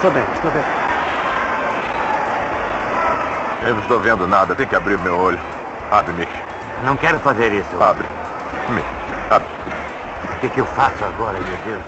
[0.00, 0.62] Estou bem, estou bem.
[3.66, 5.38] Eu não estou vendo nada, tem que abrir meu olho.
[5.90, 6.32] Abre, Mick.
[6.86, 7.82] Não quero fazer isso.
[7.82, 8.08] Abre.
[8.70, 8.86] Mick,
[9.28, 9.46] abre.
[10.24, 11.82] O que, que eu faço agora, meu Deus?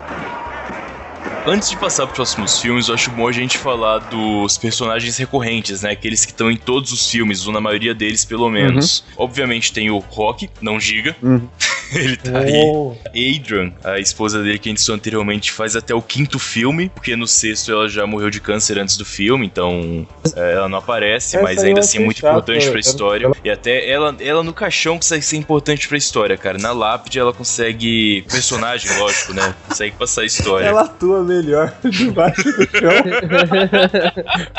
[1.46, 5.80] Antes de passar pros próximos filmes, eu acho bom a gente falar dos personagens recorrentes,
[5.80, 5.92] né?
[5.92, 9.06] Aqueles que estão em todos os filmes, ou na maioria deles, pelo menos.
[9.16, 11.16] Obviamente tem o Rock, não Giga.
[11.22, 11.48] Uhum.
[12.02, 13.36] Ele tá aí.
[13.36, 17.14] Adrian, a esposa dele que a gente citou anteriormente, faz até o quinto filme, porque
[17.16, 21.36] no sexto ela já morreu de câncer antes do filme, então é, ela não aparece,
[21.36, 23.30] Essa mas ainda eu assim é muito chato, importante pra eu- história.
[23.44, 26.58] E até ela, ela no caixão consegue ser importante pra história, cara.
[26.58, 28.22] Na lápide ela consegue.
[28.30, 29.54] Personagem, lógico, né?
[29.68, 30.66] Consegue passar a história.
[30.66, 32.92] Ela atua melhor debaixo do chão.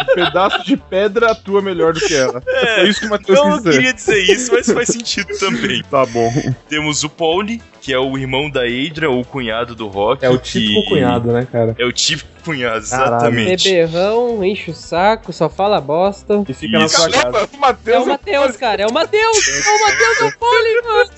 [0.02, 2.42] Um pedaço de pedra atua melhor do que ela.
[2.42, 3.72] Foi isso que o Matheus Eu não dizer.
[3.72, 5.84] queria dizer isso, mas faz sentido também.
[5.90, 6.32] Tá bom.
[6.70, 10.26] Temos o Pauli, que é o irmão da Adrian, ou o cunhado do Rock.
[10.26, 11.74] É o típico cunhado, né, cara?
[11.80, 12.78] É o típico Caralho.
[12.78, 13.70] exatamente.
[13.70, 16.44] Beberrão, enche o saco, só fala bosta.
[16.46, 16.96] Que fica na Isso.
[16.98, 17.24] sua casa.
[17.24, 18.04] Caramba, o É Matheus.
[18.04, 19.48] o Matheus, cara, é o Matheus!
[19.48, 21.10] É o Matheus do Poli, mano!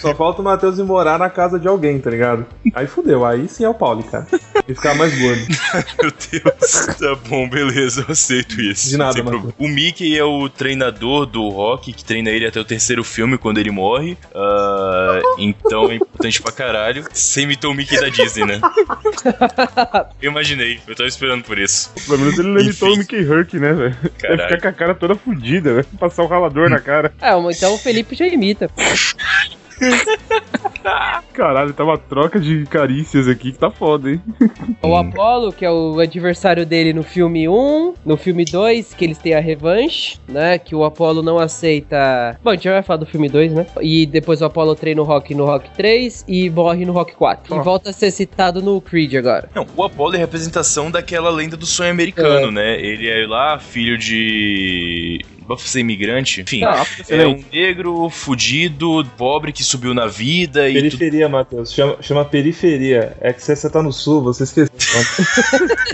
[0.00, 2.46] Só falta o Matheus ir morar na casa de alguém, tá ligado?
[2.74, 4.26] Aí fudeu, aí sim é o Pauli, cara.
[4.68, 5.40] E ficar mais gordo.
[6.02, 6.86] Meu Deus.
[6.98, 8.88] tá bom, beleza, eu aceito isso.
[8.88, 9.52] De nada, problema.
[9.58, 13.58] O Mickey é o treinador do Rock, que treina ele até o terceiro filme, quando
[13.58, 14.16] ele morre.
[14.34, 17.04] Ah, então é importante pra caralho.
[17.12, 18.60] Você imitou o Mickey da Disney, né?
[20.20, 21.92] Eu imaginei, eu tava esperando por isso.
[22.06, 23.96] Pelo menos ele limitou o Mickey Herc, né, velho?
[24.20, 27.12] Vai ficar com a cara toda fodida, vai passar o ralador na cara.
[27.20, 28.70] É, então o Felipe já imita.
[31.32, 34.22] Caralho, tá uma troca de carícias aqui que tá foda, hein?
[34.82, 39.18] O Apollo, que é o adversário dele no filme 1, no filme 2, que eles
[39.18, 40.58] têm a revanche, né?
[40.58, 42.38] Que o Apollo não aceita.
[42.42, 43.66] Bom, a gente já vai falar do filme 2, né?
[43.80, 47.54] E depois o Apollo treina o Rock no Rock 3 e morre no Rock 4.
[47.54, 47.60] Ó.
[47.60, 49.50] E volta a ser citado no Creed agora.
[49.54, 52.80] Não, o Apollo é representação daquela lenda do sonho americano, né?
[52.80, 55.24] Ele é lá, filho de.
[55.46, 56.40] Vou ser imigrante?
[56.42, 60.82] Enfim, Ah, é um negro, fudido, pobre que subiu na vida e tudo.
[60.82, 61.72] Periferia, Matheus.
[61.72, 63.16] Chama, chama periferia.
[63.20, 64.68] É que você, você tá no sul, você esqueceu.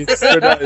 [0.08, 0.64] Isso é verdade.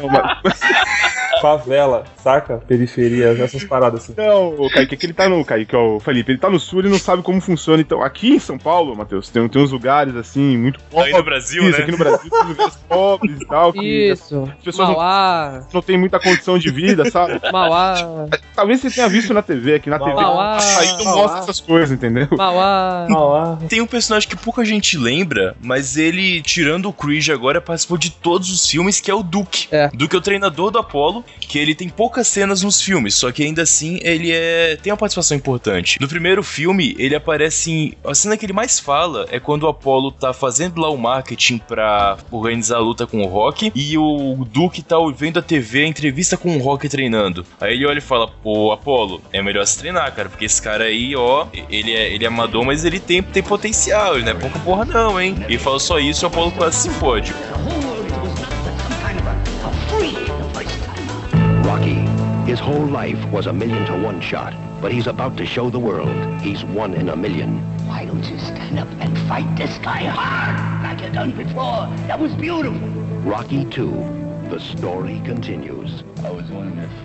[0.00, 0.58] Não, mas-
[1.40, 2.56] Favela, saca?
[2.66, 4.14] Periferia, essas paradas assim.
[4.16, 5.44] Não, o Kaique, é que ele tá no.
[5.44, 7.80] Kaique, ó, o Felipe, ele tá no sul, ele não sabe como funciona.
[7.80, 11.62] Então, aqui em São Paulo, Matheus, tem, tem uns lugares assim, muito Aí no Brasil,
[11.62, 11.82] Isso, né?
[11.84, 13.72] aqui no Brasil tem lugares pobres e tal.
[13.72, 14.42] Que Isso.
[14.58, 15.64] as pessoas não, Mauá.
[15.72, 17.38] não têm muita condição de vida, sabe?
[17.60, 18.28] Mauá.
[18.54, 20.14] Talvez você tenha visto na TV, aqui na TV.
[20.14, 20.58] Mauá.
[20.78, 21.22] Aí não Mauá.
[21.22, 22.28] mostra essas coisas, entendeu?
[22.36, 23.06] Mauá.
[23.08, 23.58] Lá.
[23.68, 28.10] Tem um personagem que pouca gente lembra, mas ele, tirando o Creed agora, participou de
[28.10, 29.68] todos os filmes, que é o Duke.
[29.70, 29.88] É.
[29.92, 33.42] Duke é o treinador do Apollo, que ele tem poucas cenas nos filmes, só que
[33.42, 36.00] ainda assim ele é tem uma participação importante.
[36.00, 37.94] No primeiro filme, ele aparece em...
[38.04, 41.58] A cena que ele mais fala é quando o Apollo tá fazendo lá o marketing
[41.58, 45.86] pra organizar a luta com o Rock, e o Duke tá vendo a TV, a
[45.86, 47.44] entrevista com o Rock treinando.
[47.60, 50.84] Aí ele olha e fala, pô, Apollo, é melhor se treinar, cara, porque esse cara
[50.84, 54.34] aí, ó, ele é, ele é amador, mas ele tem, tem potencial, ele não é
[54.34, 55.36] pouca porra não, hein?
[55.48, 57.34] E fala só isso e o Apollo quase se fode.
[61.64, 61.96] Rocky,
[62.50, 65.78] his whole life was a million to one shot, but he's about to show the
[65.78, 66.08] world
[66.40, 67.58] he's one in a million.
[67.86, 71.88] Why don't you stand up and fight this guy hard like you done before?
[72.06, 72.88] That was beautiful.
[73.22, 76.04] Rocky 2, the story continues.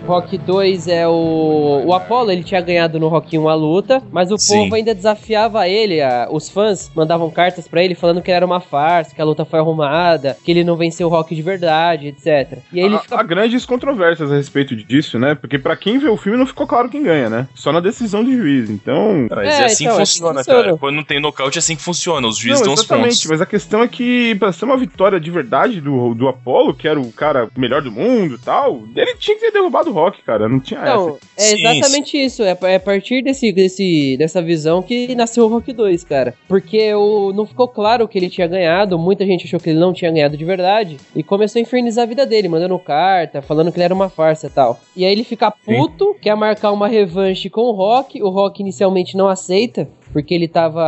[0.06, 1.82] Rock 2 é o.
[1.86, 4.64] O Apollo, ele tinha ganhado no Rock 1 a luta, mas o Sim.
[4.64, 6.00] povo ainda desafiava ele.
[6.02, 9.44] a- os fãs mandavam cartas pra ele falando que era uma farsa, que a luta
[9.44, 12.58] foi arrumada, que ele não venceu o Rock de verdade, etc.
[12.72, 13.18] E aí ele há, fica.
[13.18, 15.34] há grandes controvérsias a respeito disso, né?
[15.34, 17.48] Porque pra quem vê o filme não ficou claro quem ganha, né?
[17.54, 18.68] Só na decisão de juiz.
[18.68, 19.26] Então.
[19.30, 20.62] Mas É, é, assim então, é assim funciona, funciona.
[20.64, 20.76] cara.
[20.76, 22.26] Quando não tem nocaute, é assim que funciona.
[22.26, 23.26] Os juízes Não, dão os exatamente, pontos.
[23.30, 26.86] mas a questão é que pra ser uma vitória de verdade do, do Apollo, que
[26.88, 30.22] era o cara melhor do mundo e tal, ele tinha que ter derrubado o Rock,
[30.22, 30.48] cara.
[30.48, 32.42] Não tinha Não, é Sim, exatamente isso.
[32.42, 36.34] É, é a partir desse, desse, dessa visão que nasceu o Rock 2, cara.
[36.48, 39.92] Porque o, não ficou claro que ele tinha ganhado, muita gente achou que ele não
[39.92, 43.78] tinha ganhado de verdade, e começou a infernizar a vida dele, mandando carta, falando que
[43.78, 44.80] ele era uma farsa e tal.
[44.96, 49.16] E aí ele fica puto, quer marcar uma revanche com o Rock, o Rock inicialmente
[49.16, 50.80] não aceita, porque ele tava.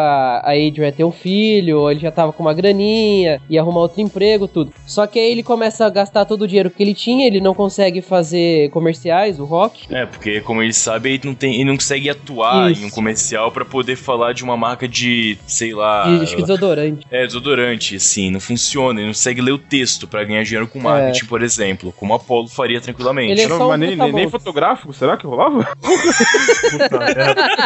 [0.45, 4.01] A Adrian ia ter um filho, ele já tava com uma graninha, ia arrumar outro
[4.01, 4.73] emprego, tudo.
[4.87, 7.53] Só que aí ele começa a gastar todo o dinheiro que ele tinha, ele não
[7.53, 9.93] consegue fazer comerciais, o Rock.
[9.93, 12.83] É, porque como ele sabe, ele não, tem, ele não consegue atuar Isso.
[12.83, 16.09] em um comercial pra poder falar de uma marca de, sei lá.
[16.09, 17.05] E acho que desodorante.
[17.11, 19.01] É, desodorante, assim, não funciona.
[19.01, 22.17] Ele não consegue ler o texto pra ganhar dinheiro com marketing, por exemplo, como a
[22.17, 23.33] Apollo faria tranquilamente.
[23.33, 25.67] Ele é Não, só um mas nem, nem, nem fotográfico, será que rolava?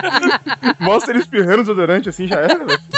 [0.81, 2.81] Mostra ele espirrando desodorante assim, já era, velho.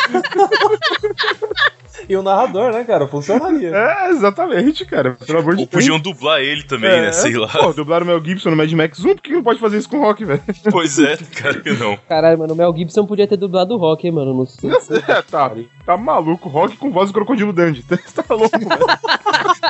[2.09, 3.07] E o narrador, né, cara?
[3.07, 3.71] Funcionaria.
[3.75, 5.17] É, exatamente, cara.
[5.25, 5.85] Pelo amor de Ou Deus.
[5.85, 7.12] podiam dublar ele também, É, né?
[7.12, 7.47] Sei lá.
[7.49, 9.88] Pô, dublaram o Mel Gibson no Mad Max 1, por que não pode fazer isso
[9.88, 10.43] com o Rock, velho?
[10.71, 11.97] Pois é, cara, que não.
[12.09, 14.35] Caralho, mano, o Mel Gibson podia ter dublado o Rock, hein, mano.
[14.35, 14.71] Não sei.
[15.12, 15.51] É, tá,
[15.85, 16.49] tá maluco.
[16.49, 17.85] Rock com voz do Crocodilo Dandy.
[17.88, 18.87] Você tá louco, velho.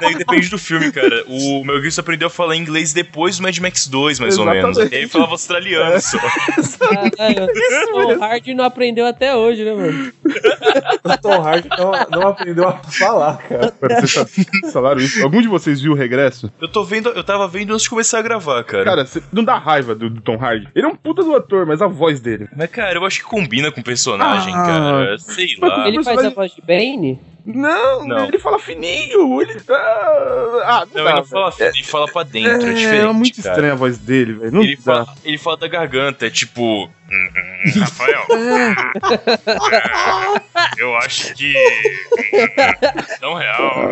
[0.01, 1.25] Daí depende do filme, cara.
[1.27, 4.77] O Mel Gibson aprendeu a falar inglês depois do Mad Max 2, mais ou Exatamente.
[4.79, 4.93] menos.
[4.93, 6.19] E aí ele falava australiano só.
[7.17, 10.13] Caralho, o Hard não aprendeu até hoje, né, mano?
[11.05, 13.73] O Tom Hardy não, não aprendeu a falar, cara.
[14.01, 15.23] Vocês falaram isso?
[15.23, 16.51] Algum de vocês viu o regresso?
[16.61, 18.85] Eu tô vendo, eu tava vendo antes de começar a gravar, cara.
[18.85, 20.69] Cara, cê não dá raiva do, do Tom Hardy.
[20.75, 22.49] Ele é um puta do ator, mas a voz dele.
[22.57, 24.63] Mas, cara, eu acho que combina com o personagem, Ah.
[24.63, 25.19] cara.
[25.19, 25.87] Sei lá.
[25.89, 27.21] Ele faz a voz de Bane?
[27.45, 28.27] Não, Não.
[28.27, 29.41] ele fala fininho.
[29.43, 29.75] Ele tá.
[30.65, 31.75] Ah, Não, dá, ele não fala, velho.
[31.75, 33.05] ele fala pra dentro, é, É, diferente.
[33.05, 33.55] é muito cara.
[33.55, 34.53] estranha a voz dele, velho.
[34.53, 36.85] Não Ele fala, ele fala da garganta, é tipo.
[36.85, 38.27] "Hum, hum, Rafael.
[40.79, 41.53] eu acho que.
[43.21, 43.91] Não real.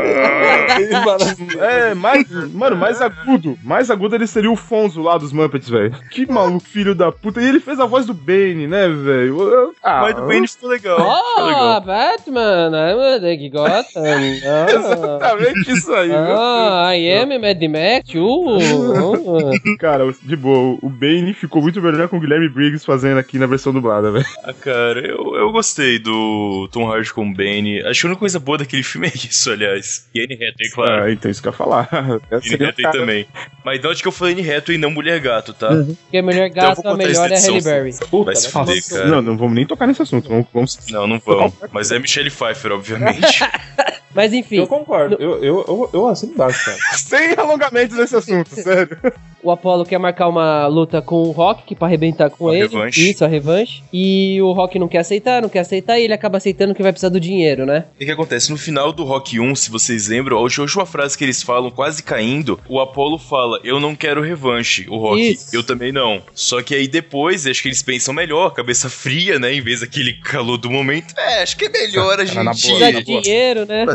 [1.60, 3.58] É, mais, mano, mais agudo.
[3.62, 5.94] Mais agudo ele seria o Fonzo lá dos Muppets, velho.
[6.10, 7.40] Que maluco, filho da puta.
[7.40, 9.74] E ele fez a voz do Bane, né, velho?
[9.82, 10.98] Ah, Mas do Bane ficou legal.
[11.00, 11.80] Oh, legal.
[11.80, 14.02] Batman, I'm the Gotham.
[14.04, 16.16] Ah, Exatamente isso aí, viu?
[16.18, 18.10] ah, I am Mad Max.
[18.14, 23.38] Uh, Cara, de boa, o Bane ficou muito melhor com o Guilherme Briggs fazendo aqui
[23.38, 24.26] na versão dublada, velho.
[24.44, 27.82] Ah, cara, eu, eu gostei do Tom Hardy com o Bane.
[27.82, 30.08] Acho que a única coisa boa daquele filme é isso, aliás.
[30.14, 31.04] E Anne Hathaway, claro.
[31.04, 31.88] Ah, então isso que eu ia falar.
[31.92, 32.92] Anne a Hathaway cara.
[32.92, 33.26] também.
[33.64, 35.68] Mas não acho que eu falei Anne Hathaway e não Mulher Gato, tá?
[35.68, 37.62] Porque a melhor Então eu gato, vou a contar melhor é a Halle.
[37.62, 37.94] Berry.
[38.10, 39.06] puta, Vai se fuder, cara.
[39.06, 40.28] Não, não vamos nem tocar nesse assunto.
[40.28, 40.78] Vamos, vamos...
[40.90, 41.52] Não, não vão.
[41.72, 43.40] Mas é Michelle Pfeiffer, obviamente.
[44.12, 45.16] Mas enfim, Eu concordo.
[45.20, 46.78] Eu, eu, eu, eu assino embaixo, cara.
[46.96, 48.98] Sem alongamentos nesse assunto, sério.
[49.42, 52.68] O Apollo quer marcar uma luta com o Rock pra arrebentar com Uma ele.
[52.68, 53.10] revanche.
[53.10, 53.82] Isso, a revanche.
[53.92, 56.92] E o Rock não quer aceitar, não quer aceitar, e ele acaba aceitando que vai
[56.92, 57.84] precisar do dinheiro, né?
[58.00, 58.50] O que acontece?
[58.50, 62.02] No final do Rock 1, se vocês lembram, a última frase que eles falam, quase
[62.02, 64.86] caindo, o Apollo fala: Eu não quero revanche.
[64.88, 65.54] O Rock, Isso.
[65.54, 66.22] eu também não.
[66.34, 69.52] Só que aí depois, acho que eles pensam melhor, cabeça fria, né?
[69.54, 71.14] Em vez daquele calor do momento.
[71.16, 72.68] É, acho que é melhor a Cara, na gente.
[72.68, 73.20] boa, na boa.
[73.22, 73.86] dinheiro, né?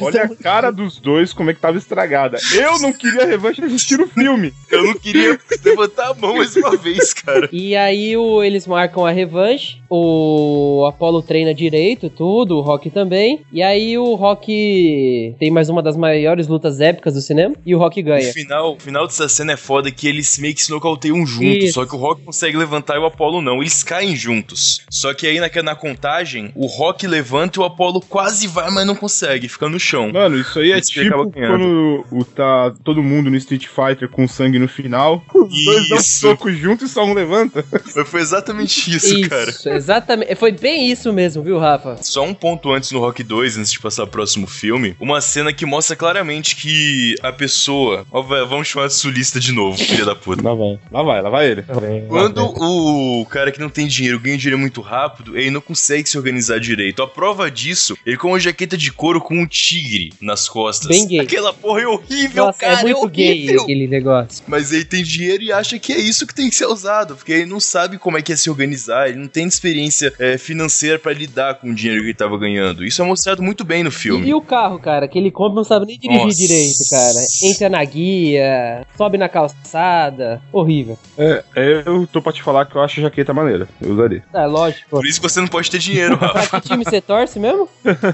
[0.00, 2.38] Olha a cara dos dois, como é que tava estragada.
[2.54, 4.52] Eu não queria revanche de assistir o filme.
[4.70, 7.48] Eu não queria levantar a mão mais uma vez, cara.
[7.52, 9.78] E aí o, eles marcam a revanche.
[9.90, 13.42] O Apollo treina direito, tudo, o Rock também.
[13.52, 17.54] E aí o Rock tem mais uma das maiores lutas épicas do cinema.
[17.64, 18.32] E o Rock O ganha.
[18.32, 21.64] final, o final dessa cena é foda que eles meio que se nocauteiam juntos.
[21.64, 21.74] Isso.
[21.74, 23.60] Só que o Rock consegue levantar e o Apollo não.
[23.60, 24.80] Eles caem juntos.
[24.90, 28.86] Só que aí na, na contagem, o Rock levanta e o Apollo quase vai, mas
[28.86, 29.48] não consegue.
[29.48, 30.10] Fica no chão.
[30.12, 31.58] Mano, isso aí é Esse tipo ganhando.
[31.58, 34.83] quando o, tá todo mundo no Street Fighter com sangue no final.
[34.84, 35.24] final.
[35.46, 36.20] Os dois dão Isso.
[36.20, 37.64] soco junto e só um levanta.
[37.94, 39.52] Mas Foi exatamente isso, cara.
[39.76, 40.34] exatamente.
[40.36, 41.98] Foi bem isso mesmo, viu, Rafa?
[42.02, 45.52] Só um ponto antes no Rock 2, antes de passar pro próximo filme, uma cena
[45.52, 48.06] que mostra claramente que a pessoa.
[48.10, 50.42] Ó, vamos chamar de sulista de novo, filha da puta.
[50.42, 50.78] Lá vai.
[50.90, 51.64] Lá vai, lá vai ele.
[52.08, 56.16] Quando o cara que não tem dinheiro ganha dinheiro muito rápido, ele não consegue se
[56.16, 57.02] organizar direito.
[57.02, 60.88] A prova disso, ele com uma jaqueta de couro com um tigre nas costas.
[60.88, 61.20] Bem gay.
[61.20, 63.62] Aquela porra é horrível, Nossa, cara, é muito gay horrível.
[63.62, 64.44] aquele negócio.
[64.46, 67.16] Mas ele tem dinheiro dinheiro e acha que é isso que tem que ser usado,
[67.16, 70.36] porque ele não sabe como é que é se organizar, ele não tem experiência é,
[70.38, 72.84] financeira pra lidar com o dinheiro que ele tava ganhando.
[72.84, 74.28] Isso é mostrado muito bem no E, filme.
[74.28, 76.36] e o carro, cara, que ele compra não sabe nem dirigir Nossa.
[76.38, 77.18] direito, cara.
[77.42, 80.40] Entra na guia, sobe na calçada.
[80.52, 80.98] Horrível.
[81.18, 81.44] É,
[81.86, 83.68] eu tô pra te falar que eu acho a jaqueta maneira.
[83.80, 84.22] Eu usaria.
[84.32, 84.88] É, lógico.
[84.90, 86.48] Por isso que você não pode ter dinheiro, Rafa.
[86.48, 87.68] Pra que time você torce mesmo?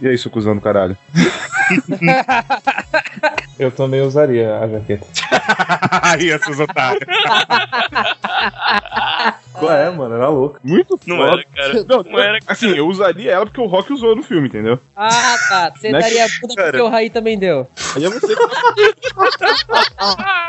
[0.00, 0.96] E é isso, cuzão do caralho.
[3.58, 5.06] Eu também usaria a jaqueta.
[6.02, 7.04] Aí, essas otários.
[9.66, 10.58] Ué, mano, era louco.
[10.62, 11.32] Muito Não foda.
[11.32, 11.84] era, cara.
[11.88, 12.38] Não, Não era.
[12.46, 14.78] Assim, eu usaria ela porque o Rock usou no filme, entendeu?
[14.96, 15.72] Ah, tá.
[15.76, 16.70] Você Né, daria a bunda cara?
[16.70, 17.66] porque o Raí também deu.
[17.96, 18.34] Aí é você.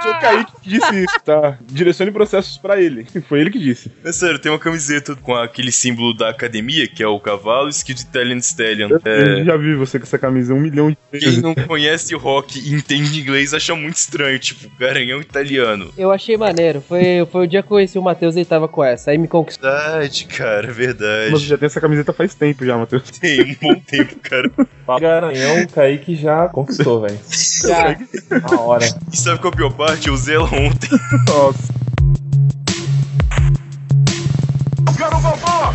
[0.02, 1.58] Foi o Kaique que disse isso, tá?
[1.67, 3.06] Direcione processos pra ele.
[3.28, 3.91] Foi ele que disse.
[4.04, 8.02] É sério, tem uma camiseta com aquele símbolo da academia, que é o cavalo, escrito
[8.02, 8.89] Italian Stallion.
[8.89, 11.41] Eu É, já vi você com essa camisa um milhão de quem vezes.
[11.41, 15.91] não conhece o rock e entende inglês acha muito estranho, tipo, garanhão italiano.
[15.98, 16.82] Eu achei maneiro.
[16.82, 18.99] Foi, foi o dia que eu conheci o Matheus e ele tava com essa.
[19.08, 19.70] Aí me conquistou.
[19.70, 21.32] Verdade, cara, verdade.
[21.32, 23.10] Mas você já tem essa camiseta faz tempo já, Matheus.
[23.20, 24.52] Tem um bom tempo, cara.
[25.00, 27.20] Garanhão, o Kaique já conquistou, velho.
[27.68, 27.98] Já.
[28.50, 28.86] Na hora.
[29.12, 30.08] E sabe qual é a pior parte?
[30.08, 30.90] Eu usei ela ontem.
[31.28, 31.74] Nossa.
[34.88, 35.74] Eu quero o Balboa!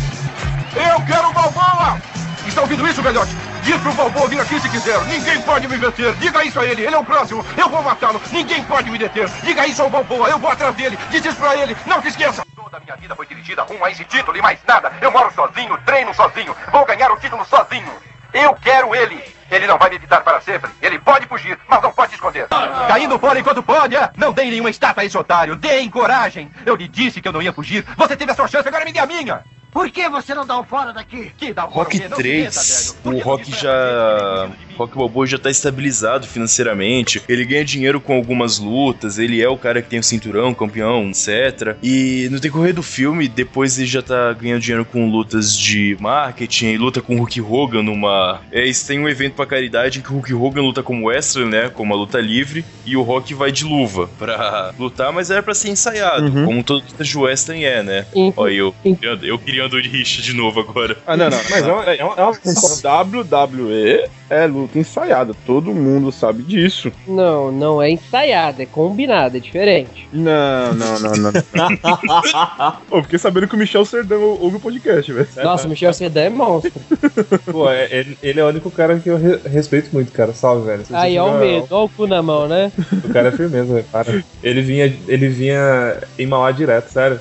[0.75, 2.01] Eu quero o Balboa!
[2.47, 3.31] Está ouvindo isso, velhote?
[3.63, 5.03] Diz pro Balboa vir aqui se quiser.
[5.05, 6.13] Ninguém pode me vencer.
[6.15, 6.83] Diga isso a ele.
[6.83, 7.43] Ele é o próximo.
[7.57, 8.21] Eu vou matá-lo.
[8.31, 9.27] Ninguém pode me deter.
[9.43, 10.29] Diga isso ao Balboa.
[10.29, 10.97] Eu vou atrás dele.
[11.09, 11.75] Diz isso pra ele.
[11.87, 12.43] Não te esqueça.
[12.75, 14.91] Toda a minha vida foi dirigida rumo a esse título e mais nada.
[14.99, 16.53] Eu moro sozinho, treino sozinho.
[16.73, 17.89] Vou ganhar o título sozinho.
[18.33, 19.23] Eu quero ele.
[19.49, 20.69] Ele não vai me evitar para sempre.
[20.81, 22.49] Ele pode fugir, mas não pode se esconder.
[22.49, 24.09] Caindo fora enquanto pode, é?
[24.17, 25.55] Não deem nenhuma estátua a esse otário.
[25.55, 26.51] Deem coragem.
[26.65, 27.85] Eu lhe disse que eu não ia fugir.
[27.95, 29.45] Você teve a sua chance, agora me dê a minha.
[29.71, 31.33] Por que você não dá um fora daqui?
[31.37, 32.07] Que dá um fora Rock o quê?
[32.09, 33.03] Não se meta, 3, velho.
[33.03, 34.49] Por o Rock já.
[34.77, 37.21] Rock Balboa já tá estabilizado financeiramente.
[37.27, 39.17] Ele ganha dinheiro com algumas lutas.
[39.17, 41.75] Ele é o cara que tem o cinturão, campeão, etc.
[41.81, 46.67] E no decorrer do filme, depois ele já tá ganhando dinheiro com lutas de marketing.
[46.67, 48.41] e luta com o Hulk Hogan numa.
[48.51, 51.47] É, eles têm um evento pra caridade em que o Hulk Hogan luta como wrestler,
[51.47, 51.69] né?
[51.69, 52.65] Com uma luta livre.
[52.85, 56.25] E o Rock vai de luva pra lutar, mas era pra ser ensaiado.
[56.25, 56.45] Uhum.
[56.45, 58.05] Como todo luta de wrestling é, né?
[58.13, 58.33] Sim.
[58.35, 58.75] Olha, eu,
[59.23, 60.97] eu criando de rixa de novo agora.
[61.05, 61.39] Ah, não, não.
[61.49, 65.33] Mas é uma, é uma, é uma WWE é luta ensaiada.
[65.45, 66.91] Todo mundo sabe disso.
[67.07, 70.07] Não, não é ensaiado, é combinado, é diferente.
[70.11, 71.31] Não, não, não, não.
[72.89, 75.27] Pô, fiquei sabendo que o Michel Serdão ouve o podcast, velho.
[75.43, 76.71] Nossa, o Michel Sedan é monstro.
[77.51, 80.33] Pô, é- ele, ele é o único cara que eu re- respeito muito, cara.
[80.33, 80.83] Salve, velho.
[80.91, 82.71] Aí, ó o medo, ó o cu na mão, né?
[83.03, 83.85] O cara é firmeza, velho.
[83.91, 84.23] Para.
[84.43, 87.19] Ele vinha, ele vinha em Mauá direto, sério.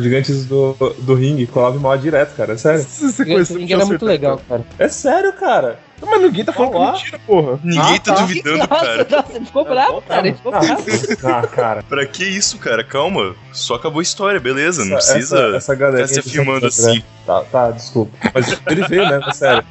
[0.00, 2.54] Gigantes do, do ringue colava em Mauá direto, cara.
[2.54, 2.82] É sério.
[2.82, 4.64] Você Esse conhece o ringue Michel era muito Serdão, legal, cara.
[4.78, 5.78] É sério, cara.
[6.00, 6.88] Mas ninguém tá falando que Olá.
[6.88, 7.60] é mentira, porra.
[7.64, 8.20] Ninguém Ah, tá, tá.
[8.20, 9.06] duvidando, Nossa, cara.
[9.10, 10.26] nossa, ele ficou bravo, cara.
[10.28, 10.84] Ele ficou bravo.
[11.24, 11.82] Ah, cara.
[11.82, 12.84] Pra que isso, cara?
[12.84, 13.34] Calma.
[13.52, 14.84] Só acabou a história, beleza?
[14.84, 17.02] Não Essa- precisa essa, essa galera ficar se afirmando assim.
[17.24, 18.12] Tá, tá, desculpa.
[18.34, 19.32] Mas ele veio, né?
[19.32, 19.64] Sério.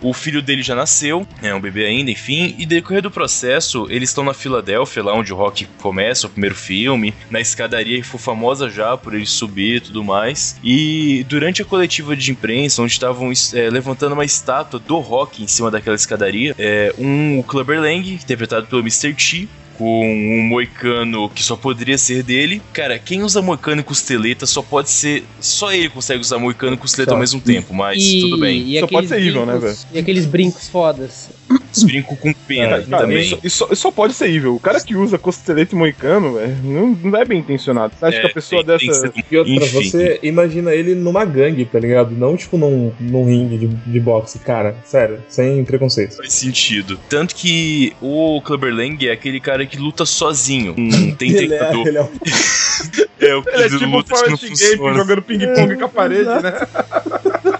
[0.00, 4.10] O filho dele já nasceu, é um bebê ainda, enfim, e decorrer do processo, eles
[4.10, 8.20] estão na Filadélfia, lá onde o Rock começa o primeiro filme, na escadaria que foi
[8.20, 10.56] famosa já por ele subir e tudo mais.
[10.62, 15.46] E durante a coletiva de imprensa, onde estavam é, levantando uma estátua do Rock em
[15.46, 19.14] cima daquela escadaria, é, um Clubber Lang, interpretado pelo Mr.
[19.14, 22.62] T, com um moicano que só poderia ser dele.
[22.72, 25.24] Cara, quem usa moicano e costeleta só pode ser.
[25.40, 27.14] Só ele consegue usar moicano e costeleta Só.
[27.16, 28.68] ao mesmo tempo, mas E, tudo bem.
[28.76, 31.28] e Só pode ser evil, né, brincos- E aqueles brincos fodas.
[31.74, 33.20] Os brinco com pena É, Cara, também.
[33.20, 34.54] isso, isso, isso só pode ser evil.
[34.56, 37.92] O cara que usa costelete moicano, velho, não, não é bem intencionado.
[37.98, 39.00] Você acha É, que a pessoa tem- tem dessa.
[39.12, 39.90] ser- E outra, Enfim.
[39.90, 42.12] você imagina ele numa gangue, tá ligado?
[42.16, 44.38] Não, tipo, num, num ringue de, de boxe.
[44.38, 46.16] Cara, sério, sem preconceito.
[46.16, 46.98] Faz sentido.
[47.08, 50.74] Tanto que o Clubber Lang é aquele cara que luta sozinho.
[50.76, 51.86] Não tem Ele é, tentador.
[51.86, 52.08] ele é um
[53.18, 54.94] É o que Ele é tipo o luta Forrest Gump funciona.
[54.94, 56.52] jogando ping-pong com a parede, né?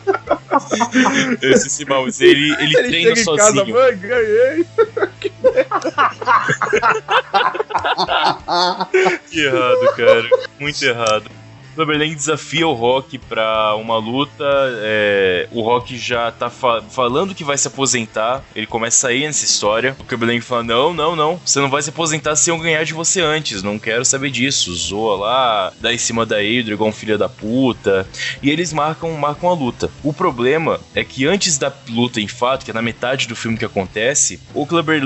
[1.43, 3.55] Esse mouse, ele, ele, Ele treina chega em sozinho.
[3.55, 4.67] casa, mãe, ganhei.
[9.31, 10.29] Que errado, cara.
[10.59, 11.31] Muito errado.
[11.85, 14.45] Lang desafia o Rock pra uma luta.
[14.83, 18.43] é, o Rock já tá fa- falando que vai se aposentar.
[18.55, 19.97] Ele começa a ir nessa história.
[19.99, 21.41] O Clubber Lang fala: Não, não, não.
[21.45, 23.63] Você não vai se aposentar sem eu ganhar de você antes.
[23.63, 24.75] Não quero saber disso.
[24.75, 28.07] Zoa lá, dá em cima da Adrian igual um filho da puta.
[28.43, 29.91] E eles marcam, marcam a luta.
[30.03, 33.59] O problema é que antes da luta em fato, que é na metade do filme
[33.59, 35.03] que acontece, o Clubber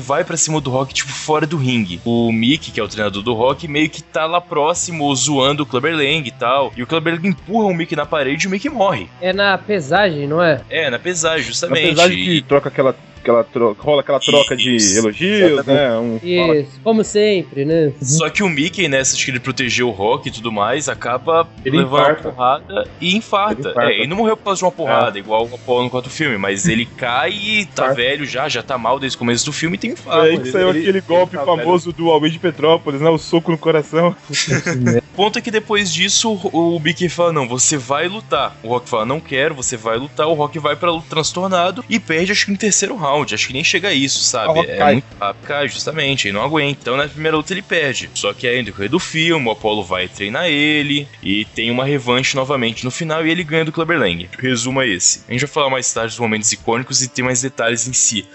[0.00, 2.00] vai pra cima do Rock, tipo, fora do ringue.
[2.04, 5.66] O Mick, que é o treinador do Rock, meio que tá lá próximo, zoando o
[5.66, 5.94] Clubber
[6.26, 6.72] e tal.
[6.76, 9.08] E o Lang empurra o Mick na parede e o Mick morre.
[9.20, 10.60] É na pesagem, não é?
[10.70, 11.86] É, na pesagem, justamente.
[11.92, 14.98] Apesar de que troca aquela aquela troca, rola aquela troca de Isso.
[14.98, 15.96] elogios, né?
[15.96, 17.90] Um, Isso, como sempre, né?
[18.02, 21.48] Só que o Mickey, nessa de que ele protegeu o Rock e tudo mais, acaba
[21.64, 22.28] Ele levando infarta.
[22.28, 23.60] uma porrada e infarta.
[23.60, 23.90] Ele infarta.
[23.90, 26.36] É, ele não morreu por causa de uma porrada, igual o Apollo no quarto filme,
[26.36, 27.94] mas ele cai e tá Infarta.
[27.94, 30.26] velho já, já tá mal desde o começo do filme e tem infarto.
[30.26, 33.08] É aí que saiu ele- aquele ele golpe tá famoso do Almeida de Petrópolis, né?
[33.08, 34.14] O soco no coração.
[35.14, 38.56] O ponto é que depois disso o o Mickey fala: Não, você vai lutar.
[38.62, 40.26] O Rock fala: Não quero, você vai lutar.
[40.26, 43.32] O Rock vai pra luta transtornado e perde, acho que no terceiro round.
[43.34, 44.58] Acho que nem chega a isso, sabe?
[44.60, 44.92] É cai.
[44.94, 46.26] muito rápido, cai, justamente.
[46.28, 46.78] Ele não aguenta.
[46.82, 48.10] Então na primeira luta ele perde.
[48.14, 51.84] Só que aí no decorrer do filme, o Apollo vai treinar ele e tem uma
[51.84, 54.28] revanche novamente no final e ele ganha do Clubber Lang.
[54.38, 55.22] Resumo é esse.
[55.28, 58.26] A gente vai falar mais tarde dos momentos icônicos e tem mais detalhes em si.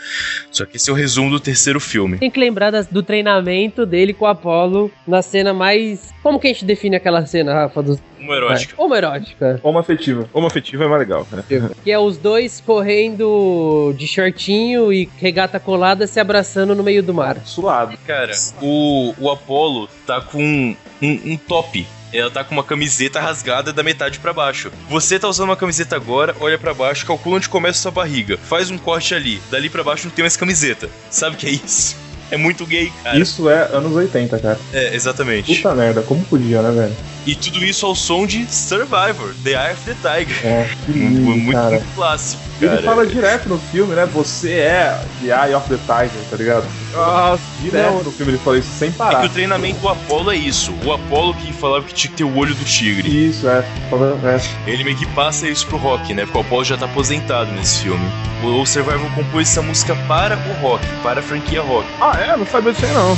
[0.52, 2.18] Só que esse é o resumo do terceiro filme.
[2.20, 6.14] Tem que lembrar das- do treinamento dele com o Apollo na cena mais.
[6.24, 7.82] Como que a gente define aquela cena, Rafa?
[7.82, 8.00] Dos...
[8.20, 8.74] Uma erótica.
[8.78, 9.60] Homoerótica.
[9.64, 10.30] Uma afetiva.
[10.34, 11.44] Uma afetiva é mais legal, né?
[11.84, 17.14] Que é os dois correndo de shortinho e regata colada se abraçando no meio do
[17.14, 17.38] mar.
[17.44, 17.98] Suado.
[18.06, 21.86] Cara, o, o Apollo tá com um, um top.
[22.12, 24.72] Ela tá com uma camiseta rasgada da metade pra baixo.
[24.90, 28.36] Você tá usando uma camiseta agora, olha pra baixo, calcula onde começa a sua barriga,
[28.38, 30.90] faz um corte ali, dali pra baixo não tem mais camiseta.
[31.12, 31.96] Sabe o que é isso?
[32.32, 33.18] É muito gay, cara.
[33.18, 34.60] Isso é anos 80, cara.
[34.74, 35.56] É, exatamente.
[35.56, 36.96] Puta merda, como podia, né, velho?
[37.30, 40.46] E tudo isso ao som de Survivor, The Eye of the Tiger.
[40.46, 41.70] É, que Muito, lindo, muito, cara.
[41.72, 42.82] muito clássico, Ele cara.
[42.84, 44.08] fala direto no filme, né?
[44.14, 46.66] Você é The Eye of the Tiger, tá ligado?
[46.96, 49.26] Nossa, Direto no filme ele fala isso sem É que parar.
[49.26, 50.74] o treinamento do Apollo é isso.
[50.84, 53.28] O Apollo que falava que tinha que ter o olho do tigre.
[53.30, 53.60] Isso, é.
[53.60, 54.72] É.
[54.72, 56.24] Ele meio que passa isso pro Rock, né?
[56.24, 58.04] Porque o Apollo já tá aposentado nesse filme.
[58.44, 61.86] O Survivor compôs essa música para o Rock, para a franquia Rock.
[62.02, 62.36] Ah, é?
[62.36, 63.16] Não sabia disso aí, não.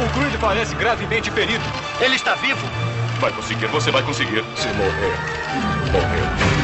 [0.00, 1.62] O Creed parece gravemente ferido.
[2.00, 2.66] Ele está vivo.
[3.20, 4.42] Vai conseguir, você vai conseguir.
[4.56, 5.14] Se morrer,
[5.92, 6.59] morreu.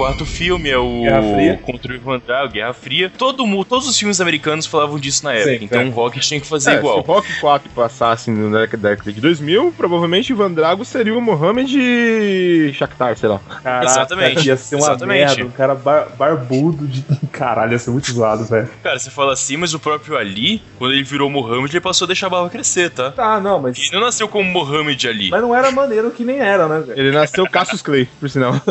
[0.00, 1.60] Quarto filme é o Guerra Fria.
[1.62, 3.12] contra o Ivan Drago, Guerra Fria.
[3.18, 5.84] Todo mundo, todos os filmes americanos falavam disso na época, Sim, então é.
[5.84, 7.02] o Rock tinha que fazer É, igual.
[7.02, 12.72] Se o Rock 4 passasse na década de 2000, provavelmente Ivan Drago seria o Mohamed
[12.74, 13.40] Shakhtar, sei lá.
[13.62, 15.18] Caraca, Exatamente, Ia ser uma exatamente.
[15.36, 15.44] merda.
[15.44, 17.04] Um cara bar- barbudo de.
[17.30, 18.68] Caralho, ia ser muito zoado, velho.
[18.82, 22.08] Cara, você fala assim, mas o próprio Ali, quando ele virou Mohammed, ele passou a
[22.08, 23.10] deixar a barba crescer, tá?
[23.10, 23.78] Tá, não, mas.
[23.78, 25.30] Ele não nasceu como Mohammed Ali.
[25.30, 26.98] Mas não era maneiro que nem era, né, velho?
[26.98, 28.54] Ele nasceu Cassius Clay, por sinal.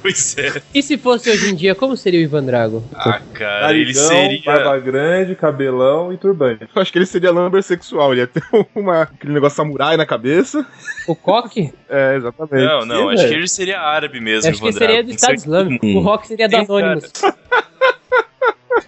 [0.00, 0.62] Pois é.
[0.74, 2.84] E se fosse hoje em dia, como seria o Ivan Drago?
[2.94, 4.42] Ah, cara, ele seria.
[4.44, 6.68] barba grande, cabelão e turbante.
[6.74, 8.12] Eu acho que ele seria lumber sexual.
[8.12, 8.42] Ele ia ter
[8.74, 10.64] uma, aquele negócio samurai na cabeça.
[11.06, 11.72] O Coque?
[11.88, 12.66] É, exatamente.
[12.66, 13.28] Não, não, Sim, acho velho.
[13.28, 14.50] que ele seria árabe mesmo.
[14.50, 15.08] Acho que seria Drago.
[15.08, 15.86] do Estado Islâmico.
[15.86, 16.62] O Rock seria cara.
[16.64, 17.12] Anonymous.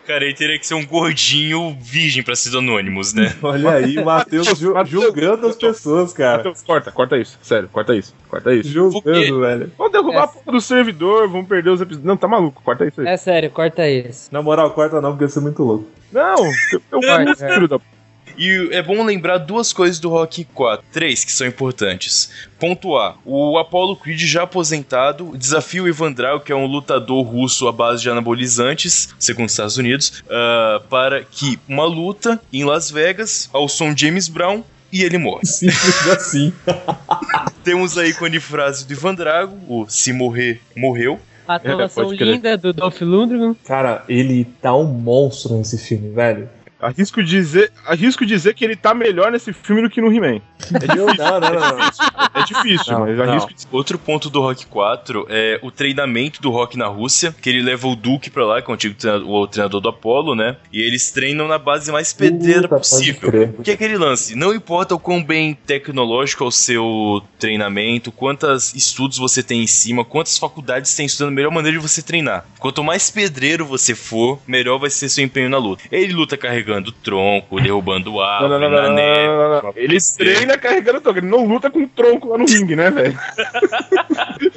[0.07, 3.35] Cara, ele teria que ser um gordinho virgem pra ser do Anonymous, né?
[3.43, 6.39] Olha aí, o Matheus ju- julgando as pessoas, cara.
[6.39, 7.39] Matheus, corta, corta isso.
[7.43, 8.15] Sério, corta isso.
[8.29, 8.69] Corta isso.
[8.69, 9.73] Julgando, velho.
[9.79, 10.25] Vamos derrubar É.
[10.25, 12.05] a porra do servidor, vamos perder os episódios.
[12.07, 13.07] Não, tá maluco, corta isso aí.
[13.07, 14.29] É sério, corta isso.
[14.33, 15.87] Na moral, corta não, porque ia ser muito louco.
[16.13, 16.37] Não,
[16.73, 17.01] eu, eu
[17.37, 17.85] filho da p.
[18.41, 22.31] E é bom lembrar duas coisas do Rock 4, três que são importantes.
[22.59, 27.23] Ponto A: o Apollo Creed já aposentado desafia o Ivan Drago, que é um lutador
[27.23, 32.65] russo à base de anabolizantes, segundo os Estados Unidos, ah, para que uma luta em
[32.65, 35.45] Las Vegas ao som de James Brown e ele morre.
[35.45, 36.51] Simples assim.
[37.63, 41.21] Temos a ícone frase do Ivan Drago, o se morrer, morreu.
[41.47, 42.29] A atuação crer.
[42.29, 43.55] linda do Dolph Lundgren.
[43.67, 46.49] Cara, ele tá um monstro nesse filme, velho.
[46.81, 50.41] Arrisco dizer, arrisco dizer que ele tá melhor nesse filme do que no He-Man.
[50.97, 51.91] Não, não, não, não.
[52.35, 53.69] É difícil, Não, mas arrisco dizer.
[53.71, 57.87] Outro ponto do Rock 4 é o treinamento do Rock na Rússia, que ele leva
[57.87, 60.57] o Duke pra lá, que é o antigo treinador, o treinador do Apollo, né?
[60.73, 63.55] E eles treinam na base mais pedreira Puta, possível.
[63.59, 64.35] O que é aquele lance?
[64.35, 69.67] Não importa o quão bem tecnológico é o seu treinamento, quantos estudos você tem em
[69.67, 72.45] cima, quantas faculdades tem estudando, a melhor maneira de você treinar.
[72.59, 75.83] Quanto mais pedreiro você for, melhor vai ser seu empenho na luta.
[75.91, 76.70] Ele luta carregando
[77.03, 79.27] tronco, derrubando árvore, não, não, na não, neve.
[79.27, 79.73] não, não, não.
[79.77, 83.19] Ele treina carregando tronco, ele não luta com tronco lá no ringue, né, velho?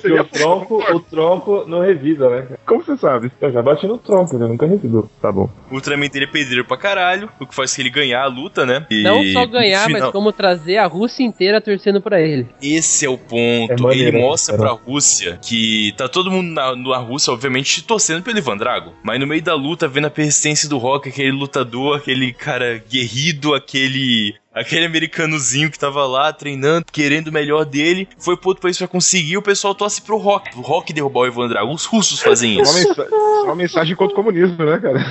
[0.04, 2.48] O tronco, o tronco não revida, né?
[2.66, 3.32] Como você sabe?
[3.40, 5.10] Eu já bati no tronco, ele nunca revidou.
[5.22, 5.50] Tá bom.
[5.72, 8.66] O treinamento dele é pedreiro pra caralho, o que faz que ele ganhar a luta,
[8.66, 8.86] né?
[8.90, 12.48] E Não só ganhar, mas como trazer a Rússia inteira torcendo pra ele.
[12.62, 13.72] Esse é o ponto.
[13.72, 14.76] É maneiro, ele mostra cara.
[14.76, 18.94] pra Rússia que tá todo mundo na, na Rússia, obviamente, torcendo pelo Ivan Drago.
[19.04, 23.54] Mas no meio da luta, vendo a persistência do Rock, aquele lutador, aquele cara guerrido,
[23.56, 24.36] aquele.
[24.54, 28.88] Aquele americanozinho que tava lá treinando, querendo o melhor dele, foi pro outro país pra
[28.88, 29.36] conseguir.
[29.36, 30.56] O pessoal torce pro Rock.
[30.56, 31.74] O Rock derrubar o Ivan Drago.
[31.74, 32.88] Os russos fazem Uma, isso.
[32.90, 33.08] mensa-
[33.46, 35.04] uma mensagem contra o comunismo, né, cara?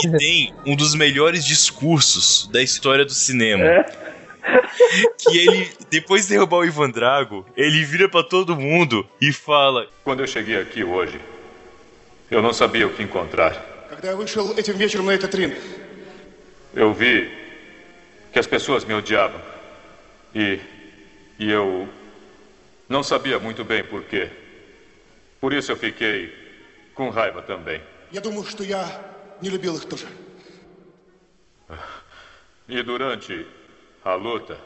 [0.00, 3.64] que tem um dos melhores discursos da história do cinema.
[5.18, 9.88] Que ele, depois de derrubar o Ivan Drago, ele vira pra todo mundo e fala:
[10.04, 11.18] Quando eu cheguei aqui hoje,
[12.30, 15.55] eu não sabia o que encontrar Когда я вышел этим вечером на этот ринг,
[16.73, 17.29] Eu vi
[18.31, 19.41] que as pessoas me odiavam.
[20.35, 20.59] E,
[21.39, 21.87] e eu
[22.87, 24.29] não sabia muito bem por quê.
[25.39, 26.31] Por isso eu fiquei
[26.93, 27.81] com raiva também.
[28.11, 28.85] я думаю, что я
[29.41, 30.05] не любил их тоже.
[32.67, 33.45] E durante
[34.03, 34.57] a luta,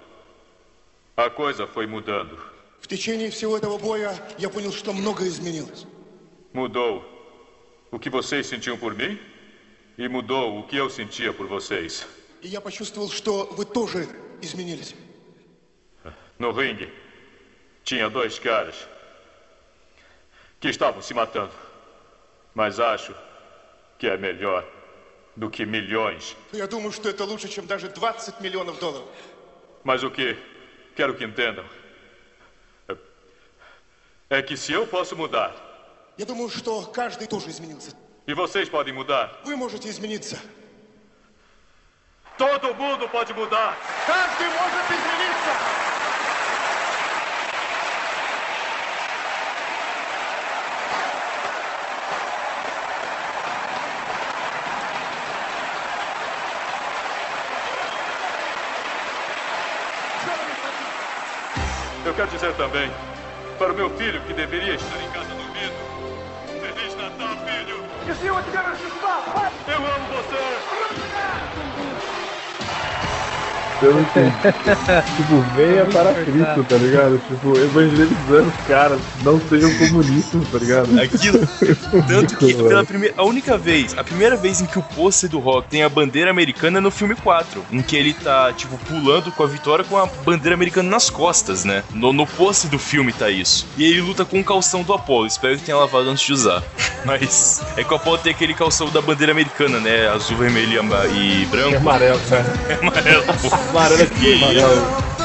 [1.16, 2.38] a coisa foi mudando.
[2.82, 5.86] В tечение всего этого боя я понял, что многое изменилось.
[6.54, 7.04] Mudou
[7.92, 9.20] o que vocês sentiam por mim
[9.98, 12.06] e mudou o que eu sentia por vocês.
[12.42, 14.08] И я почувствовал, что вы тоже
[14.42, 14.96] изменились.
[16.40, 16.90] No ringue,
[17.84, 18.76] tinha dois caras
[20.60, 21.52] que estavam se matando.
[22.56, 23.14] Mas acho
[24.00, 24.66] que é melhor
[25.36, 26.36] do que milhões.
[26.52, 29.08] Я думаю, что это лучше, чем даже 20 миллионов долларов.
[29.84, 30.36] Mas o que
[30.96, 31.64] quero que entendam
[32.90, 32.98] é-
[34.32, 35.54] é que se eu posso mudar
[36.19, 37.93] Я думаю, что каждый тоже изменился.
[38.27, 40.39] e vocês podem mudar, Вы можете измениться.
[42.39, 43.77] todo mundo pode mudar.
[44.07, 45.53] Каждый может измениться!
[62.05, 62.91] Eu quero dizer também
[63.59, 65.46] para o meu filho que deveria estar em casa dormindo.
[69.67, 70.76] Eu amo você!
[73.83, 74.35] Eu não entendi.
[75.17, 77.19] tipo, venha para Cristo, tá ligado?
[77.29, 81.01] Tipo, evangelizando os caras, não sejam comunistas, tá ligado?
[81.01, 81.41] Aquilo.
[82.09, 83.15] Tanto que pela primeira.
[83.19, 86.31] A única vez, a primeira vez em que o pôster do Rock tem a bandeira
[86.31, 87.65] americana é no filme 4.
[87.71, 91.65] Em que ele tá, tipo, pulando com a vitória com a bandeira americana nas costas,
[91.65, 91.83] né?
[91.93, 93.67] No, no pôster do filme tá isso.
[93.77, 95.27] E ele luta com o calção do Apollo.
[95.27, 96.63] Espero que tenha lavado antes de usar.
[97.05, 100.09] Mas é que o Apollo tem aquele calção da bandeira americana, né?
[100.09, 100.77] Azul, vermelho e
[101.17, 101.75] e branco.
[101.75, 102.45] É amarelo, cara.
[102.69, 103.76] É amarelo, pô.
[103.77, 105.16] Amarelo é que E-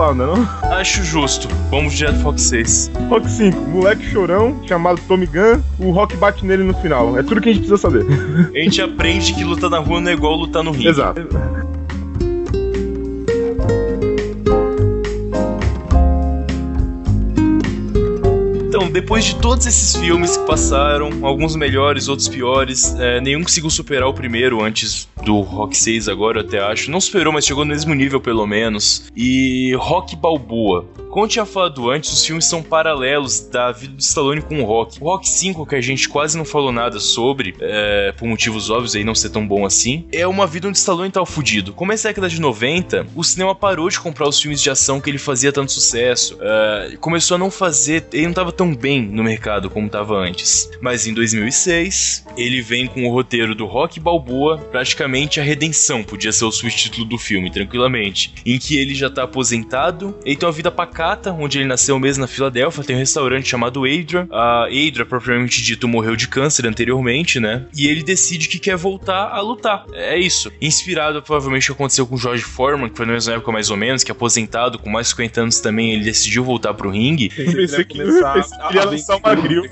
[0.00, 0.26] que 5 dá pra pular, né?
[0.26, 0.72] Não?
[0.72, 1.48] Acho justo.
[1.70, 2.90] Vamos direto pro Fox 6.
[3.08, 7.18] Rock 5, moleque chorão, chamado Tommy Gun, o Rock bate nele no final.
[7.18, 8.06] É tudo que a gente precisa saber.
[8.54, 10.88] A gente aprende que lutar na rua não é igual lutar no ringue.
[10.88, 11.20] Exato.
[18.68, 23.70] Então, depois de todos esses filmes que passaram, alguns melhores, outros piores, é, nenhum conseguiu
[23.70, 26.90] superar o primeiro antes do Rock 6 agora, eu até acho.
[26.90, 29.10] Não superou, mas chegou no mesmo nível pelo menos.
[29.16, 30.86] E Rock Balboa.
[31.10, 34.64] Como eu tinha falado antes, os filmes são paralelos da vida do Stallone com o
[34.64, 34.98] Rock.
[35.00, 38.94] O Rock 5, que a gente quase não falou nada sobre, é, por motivos óbvios
[38.94, 41.72] aí não ser tão bom assim, é uma vida onde Stallone tá fudido.
[41.72, 45.10] Começa a década de 90, o cinema parou de comprar os filmes de ação que
[45.10, 46.38] ele fazia tanto sucesso.
[46.40, 50.70] É, começou a não fazer, ele não tava tão bem no mercado como tava antes.
[50.80, 56.32] Mas em 2006, ele vem com o roteiro do Rock Balboa, praticamente a redenção, podia
[56.32, 58.32] ser o subtítulo do filme, tranquilamente.
[58.46, 60.99] Em que ele já tá aposentado, ele tem uma vida pacata,
[61.38, 64.26] onde ele nasceu mesmo na Filadélfia, tem um restaurante chamado Adria.
[64.30, 67.64] A Adria, propriamente dito, morreu de câncer anteriormente, né?
[67.76, 69.84] E ele decide que quer voltar a lutar.
[69.92, 70.50] É isso.
[70.60, 73.70] Inspirado provavelmente no que aconteceu com o George Foreman, que foi na mesma época mais
[73.70, 77.30] ou menos, que aposentado com mais de 50 anos também, ele decidiu voltar pro ringue.
[77.36, 79.64] Eu pensei que ele ia lançar uma grill.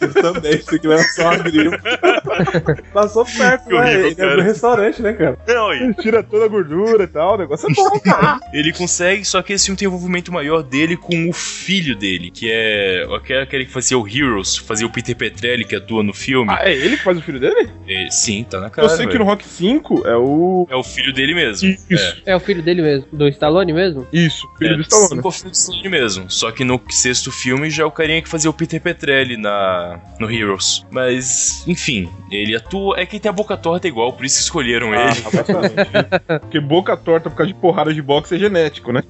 [0.00, 1.70] Eu também, pensei que ele ia lançar uma grill.
[2.92, 3.80] Passou perto, Que né?
[3.80, 4.36] horrível, Ele é cara.
[4.36, 5.38] do restaurante, né, cara?
[5.46, 8.40] Não, Ele tira toda a gordura e tal, o negócio é bom, cara.
[8.52, 12.30] Ele consegue, só que esse filme tem um envolvimento maior dele com o filho dele,
[12.30, 13.06] que é
[13.42, 16.50] aquele que fazia o Heroes, fazia o Peter Petrelli, que atua no filme.
[16.50, 17.68] Ah, é ele que faz o filho dele?
[17.86, 18.86] É, sim, tá na cara.
[18.86, 19.24] Eu sei que velho.
[19.24, 20.66] no Rock 5 é o.
[20.70, 21.76] É o filho dele mesmo.
[21.90, 22.22] Isso.
[22.24, 24.06] É o filho dele mesmo, do Stallone mesmo?
[24.12, 25.08] Isso, filho é, do Stallone.
[25.10, 26.30] cinco é o filho do Stallone mesmo.
[26.30, 30.00] Só que no sexto filme já é o carinha que fazia o Peter Petrelli na,
[30.18, 30.86] no Heroes.
[30.90, 32.98] Mas, enfim, ele atua.
[32.98, 36.38] É que tem a boca torta igual, por isso escolheram Ah, ele.
[36.40, 39.02] Porque boca torta por causa de porrada de boxe é genético, né?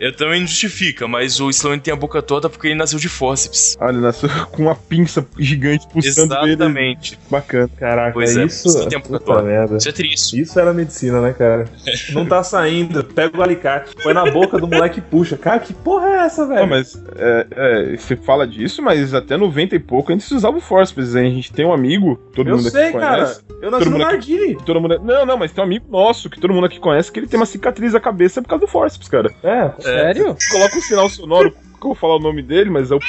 [0.00, 3.08] Eu também não justifica, mas o Stallone tem a boca torta porque ele nasceu de
[3.08, 3.76] fórceps.
[3.80, 6.50] Ah, ele nasceu com uma pinça gigante pulsando ele.
[6.52, 7.18] Exatamente.
[7.30, 7.70] Bacana.
[7.78, 8.68] Caraca, Pois é, isso.
[8.68, 9.42] isso tem a boca torta.
[9.42, 9.76] merda.
[9.76, 10.40] Isso é triste.
[10.40, 11.66] Isso era medicina, né, cara?
[12.12, 13.04] Não tá saindo.
[13.04, 15.36] Pega o alicate, põe na boca do moleque e puxa.
[15.36, 16.60] Cara, que porra é essa, velho?
[16.60, 17.46] Não, mas é,
[17.92, 21.14] é, você fala disso, mas até 90 e pouco antes se usava o forceps.
[21.14, 23.16] A gente tem um amigo, todo Eu mundo sei, aqui cara.
[23.22, 23.40] conhece.
[23.60, 24.56] Eu nasci todo no mundo aqui- Nardini.
[24.64, 25.00] Todo mundo...
[25.02, 27.38] Não, não, mas tem um amigo nosso que todo mundo aqui conhece que ele tem
[27.38, 29.30] uma cicatriz na cabeça por causa do forceps, cara.
[29.42, 30.36] É, Sério?
[30.50, 33.00] Coloca um sinal sonoro, que eu vou falar o nome dele, mas é o.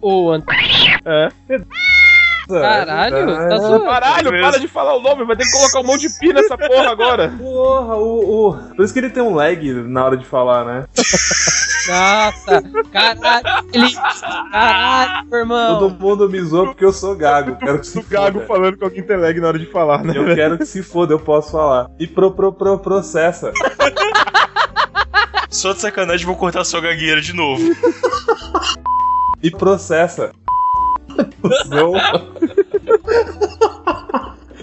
[0.00, 0.44] O Ant...
[1.04, 1.28] É.
[2.48, 3.84] Caralho, tá zoando.
[3.84, 6.56] Caralho, para de falar o nome, vai ter que colocar um monte de pi nessa
[6.56, 7.34] porra agora.
[7.36, 8.54] Porra, o, o.
[8.74, 10.86] Por isso que ele tem um lag na hora de falar, né?
[11.88, 12.62] Nossa,
[12.92, 13.92] caralho, ele...
[14.50, 15.78] Caralho, irmão.
[15.78, 17.56] Todo mundo me zoa porque eu sou gago.
[17.56, 18.46] Quero que se O Gago foda.
[18.46, 20.12] falando que alguém tem lag na hora de falar, né?
[20.16, 21.90] Eu quero que se foda, eu posso falar.
[21.98, 23.52] E pro, pro, pro, processa.
[25.50, 27.62] Só de sacanagem vou cortar sua gagueira de novo.
[29.42, 30.32] E processa.
[31.68, 31.94] Não.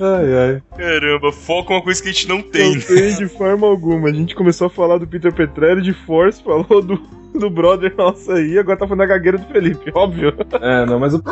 [0.01, 0.63] Ai, ai.
[0.77, 2.79] Caramba, foca uma coisa que a gente não Não tem.
[2.79, 4.09] tem de forma alguma.
[4.09, 6.97] A gente começou a falar do Peter Petrelli de Force, falou do,
[7.33, 10.33] do brother nosso aí, agora tá falando da gagueira do Felipe, óbvio.
[10.61, 11.23] É, não, mas o.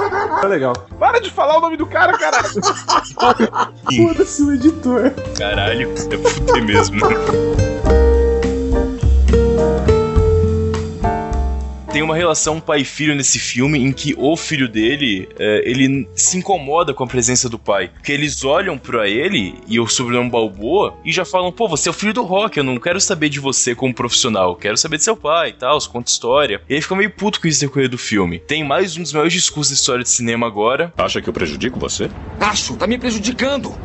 [0.43, 0.73] É legal.
[0.99, 2.47] Para de falar o nome do cara, caralho.
[4.07, 5.11] Foda-se o editor.
[5.37, 6.99] Caralho, é fuder mesmo.
[11.91, 16.07] Tem uma relação pai e filho nesse filme em que o filho dele, é, ele
[16.15, 17.89] se incomoda com a presença do pai.
[17.89, 21.91] Porque eles olham pra ele e o sobrenome Balboa e já falam, pô, você é
[21.91, 24.97] o filho do Rock, eu não quero saber de você como profissional, eu quero saber
[24.97, 26.61] de seu pai e tal, conta história.
[26.69, 28.39] E ele fica meio puto com isso no decorrer do filme.
[28.39, 30.93] Tem mais um dos maiores discursos da história de cinema agora.
[30.97, 32.09] Acha que eu prejudico você?
[32.39, 33.75] Acho, tá me prejudicando.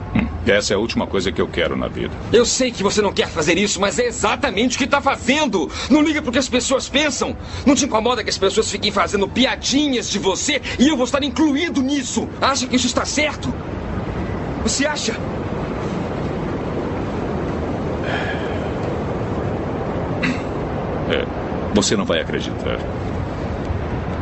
[0.47, 2.15] Essa é a última coisa que eu quero na vida.
[2.33, 5.69] Eu sei que você não quer fazer isso, mas é exatamente o que tá fazendo.
[5.91, 7.37] Não liga pro que as pessoas pensam.
[7.67, 11.23] Não te incomoda que as pessoas fiquem fazendo piadinhas de você e eu vou estar
[11.25, 12.29] incluído nisso.
[12.41, 13.53] Acha que isso está certo?
[14.63, 15.17] Você acha?
[21.11, 21.25] É,
[21.75, 22.79] você não vai acreditar.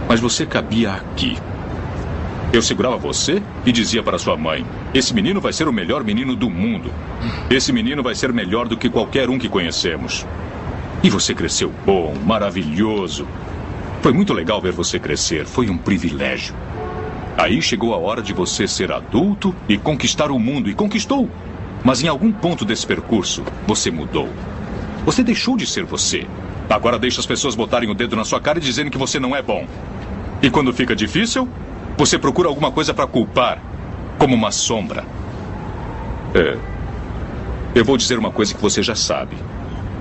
[0.09, 1.37] Mas você cabia aqui.
[2.55, 6.37] Eu segurava você e dizia para sua mãe: Esse menino vai ser o melhor menino
[6.37, 6.89] do mundo.
[7.51, 10.25] Esse menino vai ser melhor do que qualquer um que conhecemos.
[11.03, 13.27] E você cresceu bom, maravilhoso.
[14.01, 15.47] Foi muito legal ver você crescer.
[15.47, 16.55] Foi um privilégio.
[17.37, 20.71] Aí chegou a hora de você ser adulto e conquistar o mundo.
[20.71, 21.29] E conquistou.
[21.83, 24.29] Mas em algum ponto desse percurso, você mudou.
[25.05, 26.25] Você deixou de ser você.
[26.71, 29.35] Agora deixa as pessoas botarem o dedo na sua cara e dizerem que você não
[29.35, 29.67] é bom.
[30.41, 31.49] E quando fica difícil,
[31.97, 33.61] você procura alguma coisa para culpar,
[34.19, 35.05] como uma sombra.
[36.35, 36.57] É.
[37.75, 39.37] Eu vou dizer uma coisa que você já sabe.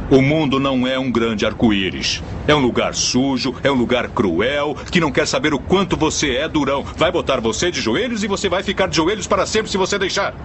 [0.10, 2.22] O mundo não é um grande arco-íris.
[2.48, 6.36] É um lugar sujo, é um lugar cruel, que não quer saber o quanto você
[6.36, 6.84] é durão.
[6.98, 9.98] Vai botar você de joelhos e você vai ficar de joelhos para sempre se você
[9.98, 10.36] deixar.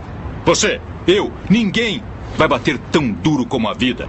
[0.44, 2.02] Você, eu, ninguém
[2.36, 4.08] vai bater tão duro como a vida.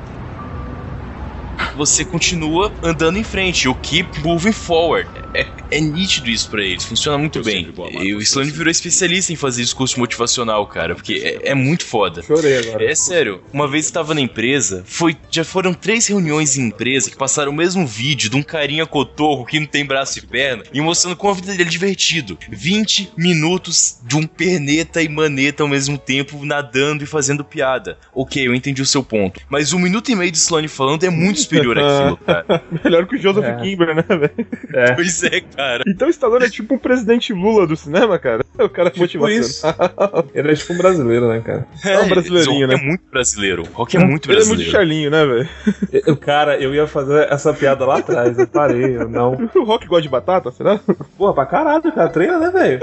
[1.73, 5.20] Você continua andando em frente, o keep moving forward.
[5.33, 7.71] É, é nítido isso pra eles, funciona muito bem.
[8.01, 12.21] E o Stallone virou especialista em fazer discurso motivacional, cara, porque é, é muito foda.
[12.21, 12.83] Chorei agora.
[12.83, 17.17] É sério, uma vez estava na empresa, foi, já foram três reuniões em empresa que
[17.17, 20.81] passaram o mesmo vídeo de um carinha cotorro que não tem braço e perna e
[20.81, 22.37] mostrando como a vida dele é divertido.
[22.49, 27.97] 20 minutos de um perneta e maneta ao mesmo tempo nadando e fazendo piada.
[28.13, 29.39] Ok, eu entendi o seu ponto.
[29.49, 32.63] Mas um minuto e meio de Sloane falando é muito superior àquilo, cara.
[32.83, 33.55] Melhor que o Joseph É.
[33.61, 34.47] Kimber, né, velho?
[34.73, 34.91] É.
[34.93, 35.83] Pois é, cara.
[35.87, 38.43] Então o Stallone é tipo um presidente Lula do cinema, cara.
[38.61, 39.65] O cara Tipo isso.
[40.35, 41.65] Ele é tipo um brasileiro, né, cara?
[41.83, 42.75] É um brasileirinho, o né?
[42.75, 43.63] Rock é muito brasileiro.
[43.63, 44.71] O Rock é muito Ele é muito brasileiro.
[44.71, 46.17] charlinho, né, velho?
[46.21, 49.33] Cara, eu ia fazer essa piada lá atrás, eu parei, eu não.
[49.55, 50.79] O Rock gosta de batata, será?
[51.17, 52.79] Porra, pra caralho, cara, treina, né, velho?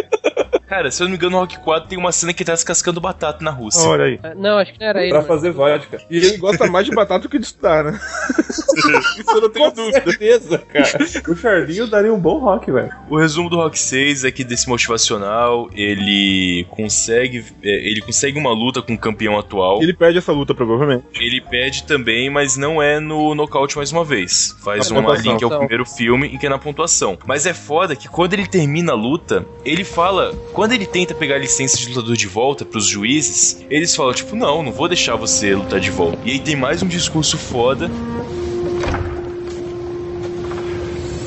[0.69, 2.53] Cara, se eu não me engano, no Rock 4 tem uma cena que ele tá
[2.55, 3.89] descascando batata na Rússia.
[3.89, 4.21] Olha aí.
[4.23, 5.11] Ah, Não, acho que não era ele.
[5.11, 5.99] Pra mas- fazer vodka.
[6.11, 7.99] E ele gosta mais de batata do que de estudar, né?
[9.19, 10.03] Isso eu não tenho Com dúvida.
[10.05, 10.99] certeza, cara.
[11.29, 12.91] O Charlinho daria um bom rock, velho.
[13.09, 17.45] O resumo do Rock 6 é que desse motivacional, ele consegue.
[17.63, 19.83] é, ele consegue uma luta com o campeão atual.
[19.83, 21.05] Ele perde essa luta, provavelmente.
[21.21, 24.57] Ele pede também, mas não é no nocaute mais uma vez.
[24.63, 25.33] Faz Na uma pontuação.
[25.33, 27.19] link ao primeiro filme e que é na pontuação.
[27.27, 30.33] Mas é foda que quando ele termina a luta, ele fala.
[30.59, 34.35] Quando ele tenta pegar a licença de lutador de volta pros juízes, eles falam, tipo,
[34.35, 36.19] não, não vou deixar você lutar de volta.
[36.25, 37.89] E aí tem mais um discurso foda.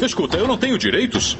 [0.02, 1.38] Escuta, eu não tenho direitos.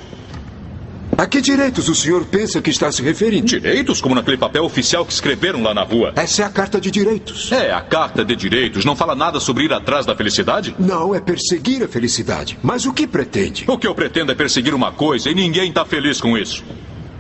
[1.18, 3.46] A que direitos o senhor pensa que está se referindo?
[3.46, 4.00] Direitos?
[4.00, 6.14] Como naquele papel oficial que escreveram lá na rua.
[6.16, 7.52] Essa é a carta de direitos.
[7.52, 10.74] É, a carta de direitos não fala nada sobre ir atrás da felicidade?
[10.80, 12.58] Não é perseguir a felicidade.
[12.64, 13.66] Mas o que pretende?
[13.68, 16.64] O que eu pretendo é perseguir uma coisa e ninguém tá feliz com isso.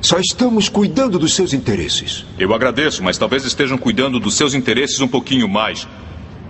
[0.01, 2.25] Só estamos cuidando dos seus interesses.
[2.39, 5.87] Eu agradeço, mas talvez estejam cuidando dos seus interesses um pouquinho mais.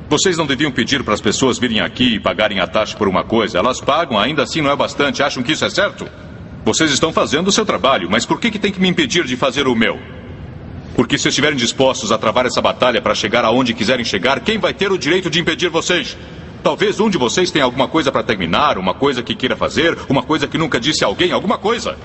[0.09, 3.25] Vocês não deviam pedir para as pessoas virem aqui e pagarem a taxa por uma
[3.25, 3.57] coisa.
[3.57, 5.21] Elas pagam, ainda assim não é bastante.
[5.21, 6.07] Acham que isso é certo?
[6.63, 9.35] Vocês estão fazendo o seu trabalho, mas por que, que tem que me impedir de
[9.35, 9.99] fazer o meu?
[10.95, 14.73] Porque se estiverem dispostos a travar essa batalha para chegar aonde quiserem chegar, quem vai
[14.73, 16.17] ter o direito de impedir vocês?
[16.63, 20.23] Talvez um de vocês tenha alguma coisa para terminar, uma coisa que queira fazer, uma
[20.23, 21.97] coisa que nunca disse a alguém, alguma coisa.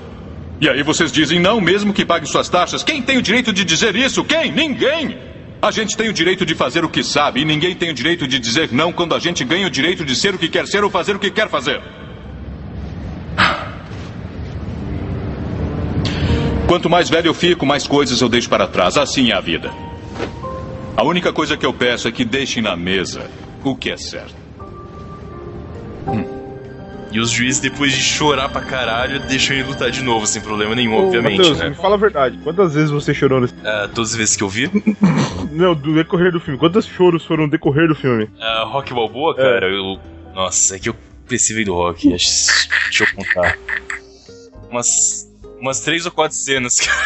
[0.59, 2.83] E aí vocês dizem não, mesmo que pague suas taxas.
[2.83, 4.23] Quem tem o direito de dizer isso?
[4.23, 4.51] Quem?
[4.51, 5.17] Ninguém!
[5.61, 8.27] A gente tem o direito de fazer o que sabe e ninguém tem o direito
[8.27, 10.83] de dizer não quando a gente ganha o direito de ser o que quer ser
[10.83, 11.81] ou fazer o que quer fazer.
[16.67, 18.97] Quanto mais velho eu fico, mais coisas eu deixo para trás.
[18.97, 19.71] Assim é a vida.
[20.95, 23.29] A única coisa que eu peço é que deixem na mesa
[23.63, 24.46] o que é certo.
[27.11, 30.75] E os juízes, depois de chorar pra caralho, deixam ele lutar de novo, sem problema
[30.75, 31.69] nenhum, Ô, obviamente, né?
[31.69, 32.37] me fala a verdade.
[32.43, 33.53] Quantas vezes você chorou nesse...
[33.63, 34.69] Ah, todas as vezes que eu vi.
[35.51, 36.59] Não, do decorrer do filme.
[36.59, 38.29] Quantos choros foram no decorrer do filme?
[38.39, 39.97] Ah, Rock Balboa, cara, eu.
[40.35, 40.95] Nossa, é que eu
[41.25, 42.09] precisei do Rock.
[42.09, 42.67] Deixa
[43.03, 43.57] eu contar.
[44.69, 45.25] Umas.
[45.59, 46.97] Umas três ou quatro cenas, cara.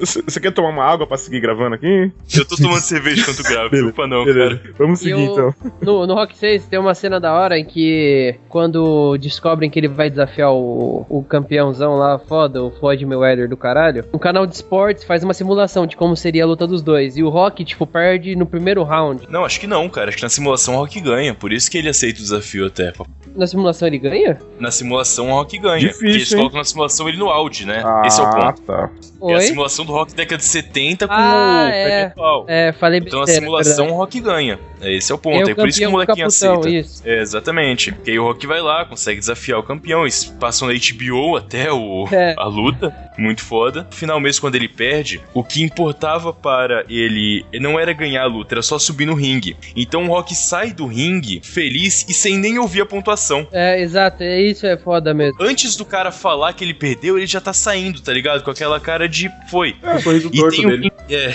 [0.00, 2.10] Você quer tomar uma água pra seguir gravando aqui?
[2.34, 4.56] Eu tô tomando cerveja enquanto gravo, desculpa não, Beleza.
[4.56, 4.74] cara.
[4.78, 5.54] Vamos E seguir o- então.
[5.82, 9.88] No, no Rock 6 tem uma cena da hora em que quando descobrem que ele
[9.88, 14.54] vai desafiar o, o campeãozão lá, foda, o Floyd Mayweather do caralho, um canal de
[14.54, 17.16] esportes faz uma simulação de como seria a luta dos dois.
[17.16, 19.26] E o Rock, tipo, perde no primeiro round.
[19.28, 20.08] Não, acho que não, cara.
[20.08, 21.34] Acho que na simulação o Rock ganha.
[21.34, 22.92] Por isso que ele aceita o desafio até.
[23.34, 24.38] Na simulação ele ganha?
[24.58, 25.78] Na simulação o Rock ganha.
[25.80, 26.38] Difícil, porque eles hein?
[26.38, 27.82] colocam na simulação ele no auge, né?
[28.06, 28.62] Esse é o ponto.
[28.62, 28.90] tá.
[29.22, 29.42] É a Oi?
[29.82, 32.04] Simulação do Rock década de 70 com Ah, o é.
[32.04, 32.44] Atual.
[32.48, 33.92] É, falei Então na besteira, simulação verdade.
[33.92, 34.58] o Rock ganha.
[34.82, 35.36] Esse é o ponto.
[35.40, 36.68] É o É, por isso que o molequinho caputão, aceita.
[36.78, 37.02] isso.
[37.06, 37.92] É, exatamente.
[37.92, 40.02] Porque aí o Rock vai lá, consegue desafiar o campeão.
[40.02, 42.34] Eles passam na HBO até o, É.
[42.36, 42.92] a luta.
[43.18, 43.86] Muito foda.
[43.90, 48.26] No final mesmo, quando ele perde, o que importava para ele não era ganhar a
[48.26, 49.56] luta, era só subir no ringue.
[49.76, 53.46] Então o Rock sai do ringue feliz e sem nem ouvir a pontuação.
[53.52, 55.36] É, exato, é isso é foda mesmo.
[55.40, 58.42] Antes do cara falar que ele perdeu, ele já tá saindo, tá ligado?
[58.42, 59.76] Com aquela cara de foi.
[59.82, 60.82] É, sorriso E torto tem, um dele.
[60.84, 61.34] link, é,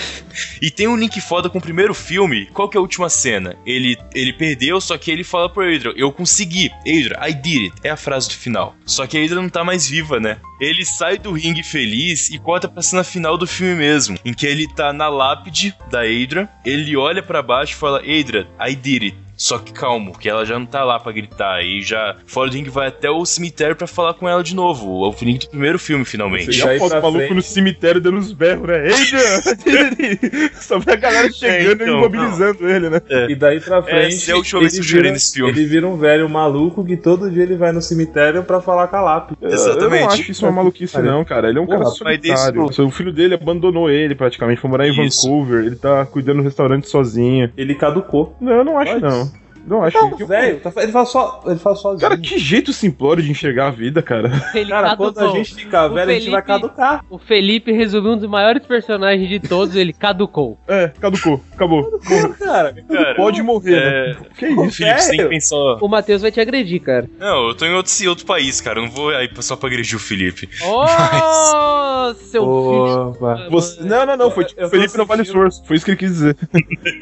[0.62, 2.48] e tem um link foda com o primeiro filme.
[2.48, 3.56] Qual que é a última cena?
[3.66, 6.72] Ele, ele perdeu, só que ele fala pro Adrian: Eu consegui.
[6.82, 7.74] Adrian, I did it.
[7.84, 8.76] É a frase do final.
[8.86, 10.38] Só que a Adrian não tá mais viva, né?
[10.60, 14.18] Ele sai do ringue feliz e corta pra cena final do filme mesmo.
[14.24, 16.48] Em que ele tá na lápide da Adrian.
[16.66, 19.27] Ele olha pra baixo e fala: Adrian, I did it.
[19.38, 21.62] Só que calmo, que ela já não tá lá pra gritar.
[21.64, 24.88] E já fora do ringue vai até o cemitério pra falar com ela de novo.
[24.88, 26.60] O opening do primeiro filme, finalmente.
[26.60, 28.88] Pra o maluco frente- no cemitério dando uns berros, né?
[28.88, 30.52] Eita!
[30.62, 33.02] Só vê a galera chegando então, e imobilizando ele, né?
[33.30, 34.30] E daí pra frente.
[34.30, 35.52] É a última vez que eu chorei vira- nesse filme.
[35.52, 38.96] Ele vira um velho maluco que todo dia ele vai no cemitério pra falar com
[38.96, 39.38] a lápide.
[39.42, 41.50] Eu- Eu não acho isso uma maluquice, não, cara.
[41.50, 42.88] Ele é um Porra, cara mas desse solitário.
[42.88, 45.22] O filho dele abandonou ele praticamente, foi morar em Isso.
[45.28, 45.66] Vancouver.
[45.66, 47.52] Ele tá cuidando do restaurante sozinho.
[47.58, 48.36] Ele caducou.
[48.42, 49.04] Não, eu não acho, Pode?
[49.04, 49.27] não.
[49.68, 49.98] Não acho.
[49.98, 52.00] Não, que- velho, tá- ele fala só, ele fala sozinho.
[52.02, 54.32] Cara, que jeito simplório de enxergar a vida, cara.
[54.56, 55.36] Ele Cara, quando a caducou.
[55.44, 57.06] gente ficar O velho, a gente vai Felipe- caducar.
[57.10, 60.58] O Felipe resumiu um dos maiores personagens de todos, ele caducou.
[60.68, 61.44] É, caducou.
[61.54, 62.00] Acabou.
[62.40, 64.08] Cara, Cara, Pode morrer, é...
[64.14, 64.18] né?
[64.38, 64.78] Que Ô, isso?
[64.78, 65.30] Felipe, tem que velho.
[65.30, 65.56] pensar.
[65.82, 67.10] O Matheus vai te agredir, cara.
[67.20, 68.80] Não, eu tô em outro, outro país, cara.
[68.80, 70.48] Eu não vou aí só pra agredir o Felipe.
[70.64, 70.86] Oh,
[72.16, 73.10] seu filho.
[73.10, 73.48] Opa.
[73.50, 73.82] Você...
[73.84, 74.32] Não, não, não.
[74.32, 75.66] Foi tipo, Felipe não vale sentindo- esforço.
[75.66, 76.38] Foi isso que ele quis dizer.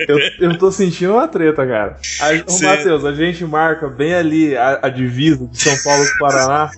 [0.07, 0.17] Eu,
[0.51, 1.97] eu tô sentindo uma treta, cara.
[2.21, 6.05] A, Cê- Ô, Matheus, a gente marca bem ali a, a divisa de São Paulo
[6.07, 6.71] com o Paraná.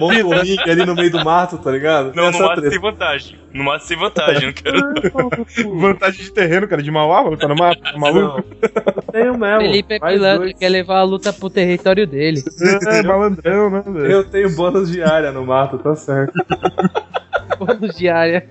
[0.00, 2.12] Monta um ringue ali no meio do mato, tá ligado?
[2.14, 2.70] Não, Essa no mato treta.
[2.70, 3.38] tem vantagem.
[3.52, 5.78] No mato tem vantagem, eu não quero.
[5.78, 7.36] Vantagem de terreno, cara, de Mauá.
[7.36, 8.42] Tá no mapa, tá maluco?
[9.12, 9.60] Tenho mesmo.
[9.60, 12.42] Felipe é pilantra, quer levar a luta pro território dele.
[12.88, 14.06] É, malandrão, né, velho?
[14.06, 16.32] Eu tenho bônus de área no mato, tá certo.
[17.64, 18.44] Bônus diária.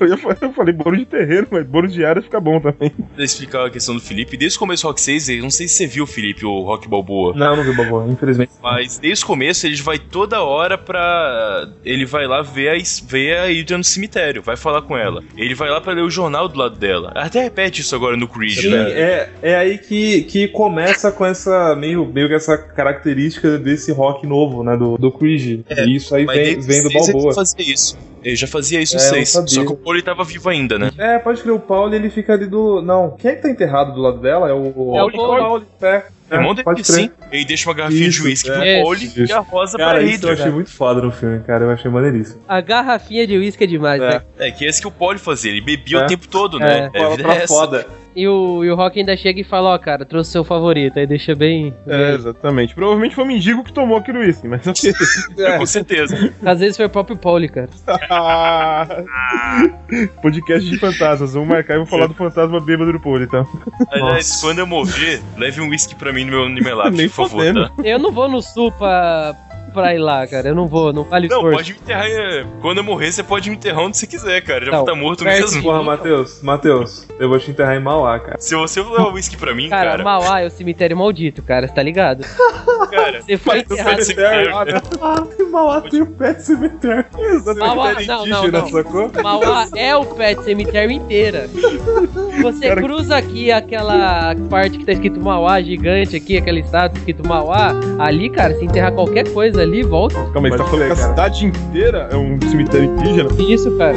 [0.00, 2.90] Eu, ia eu falei bônus de terreno, mas bônus de área fica bom também.
[3.14, 5.68] Pra explicar a questão do Felipe, desde o começo do Rock 6, eu não sei
[5.68, 7.34] se você viu, Felipe, o Rock Balboa.
[7.34, 8.52] Não, não vi Bobo, infelizmente.
[8.62, 11.68] Mas desde o começo ele vai toda hora pra.
[11.84, 12.74] Ele vai lá ver a,
[13.06, 15.22] ver a Hydra no cemitério, vai falar com ela.
[15.36, 17.12] Ele vai lá pra ler o jornal do lado dela.
[17.14, 18.90] Até repete isso agora no Creed, Sim, né?
[18.90, 24.26] é, é aí que, que começa com essa meio, meio que essa característica desse rock
[24.26, 24.76] novo, né?
[24.76, 25.64] Do, do Creed.
[25.70, 27.34] e isso aí vem, vem do o Balboa.
[27.34, 27.98] Fazia isso.
[28.24, 29.28] Ele já fazia isso É, no eu 6.
[29.28, 29.54] sabia.
[29.54, 30.90] Só que o Paul ele tava vivo ainda, né?
[30.96, 32.80] É, pode crer, o Paulo ele fica ali do.
[32.82, 34.48] Não, quem é que tá enterrado do lado dela?
[34.48, 34.66] É o.
[34.96, 35.38] É o Paulo.
[35.38, 35.62] Paul.
[35.82, 37.10] É, O irmão dele, sim.
[37.30, 38.52] Ele deixa uma garrafinha Isso, de uísque é.
[38.54, 40.32] pro É, Paul e a rosa Cara, pra isso eu Hydra.
[40.32, 41.64] achei muito foda no filme, cara.
[41.64, 42.40] Eu achei maneiríssimo.
[42.48, 44.08] A garrafinha de uísque é demais, É.
[44.08, 44.22] né?
[44.38, 45.50] É, que é esse que o Paul fazia.
[45.50, 46.04] Ele bebia É.
[46.04, 46.64] o tempo todo, É.
[46.82, 46.90] né?
[46.94, 47.46] É, é essa.
[47.48, 47.86] foda.
[48.14, 50.98] E o, e o Rock ainda chega e fala, ó, cara, trouxe seu favorito.
[50.98, 51.74] Aí deixa bem...
[51.86, 52.74] É, exatamente.
[52.74, 54.92] Provavelmente foi o mendigo que tomou aquele uísque, mas ok.
[55.38, 55.58] É.
[55.58, 56.32] Com certeza.
[56.44, 57.68] Às vezes foi o próprio Pauli, cara.
[60.22, 61.34] Podcast de fantasmas.
[61.34, 63.46] Vamos marcar e vou falar do fantasma bêbado do Poli, então.
[63.90, 66.48] Aliás, quando eu morrer, leve um uísque pra mim no meu,
[66.90, 67.70] Nem por favor, tá?
[67.82, 69.34] Eu não vou no sul pra,
[69.72, 70.48] pra ir lá, cara.
[70.48, 71.56] Eu não vou, não vale Não, esforço.
[71.56, 72.06] pode me enterrar.
[72.06, 74.64] é, Quando eu morrer, você pode me enterrar onde você quiser, cara.
[74.64, 75.62] Já Não, vou estar morto mesmo.
[75.62, 78.36] Porra, Matheus, Matheus, eu vou te enterrar em Mauá, cara.
[78.40, 81.66] Se você levar o uísque pra mim, Cara, cara, Mauá é o cemitério maldito, cara,
[81.68, 82.24] você tá ligado?
[82.90, 83.90] cara, Você foi mas enterrado...
[83.94, 84.54] pode ser cemitério.
[85.00, 87.04] Ah, em Mauá tem o pet cemitério.
[87.58, 88.68] Mauá, não, não, não.
[88.68, 89.10] sacou?
[89.22, 91.48] Mauá é o pet cemitério inteira.
[92.42, 97.26] Você Cara, cruza aqui aquela parte que tá escrito Mauá gigante aqui, aquela estátua escrito
[97.26, 100.14] Mauá, ali, cara, se enterrar qualquer coisa ali, volta.
[100.32, 103.30] Calma aí, você tá falando que a cidade inteira é um cemitério indígena?
[103.38, 103.96] Isso, cara.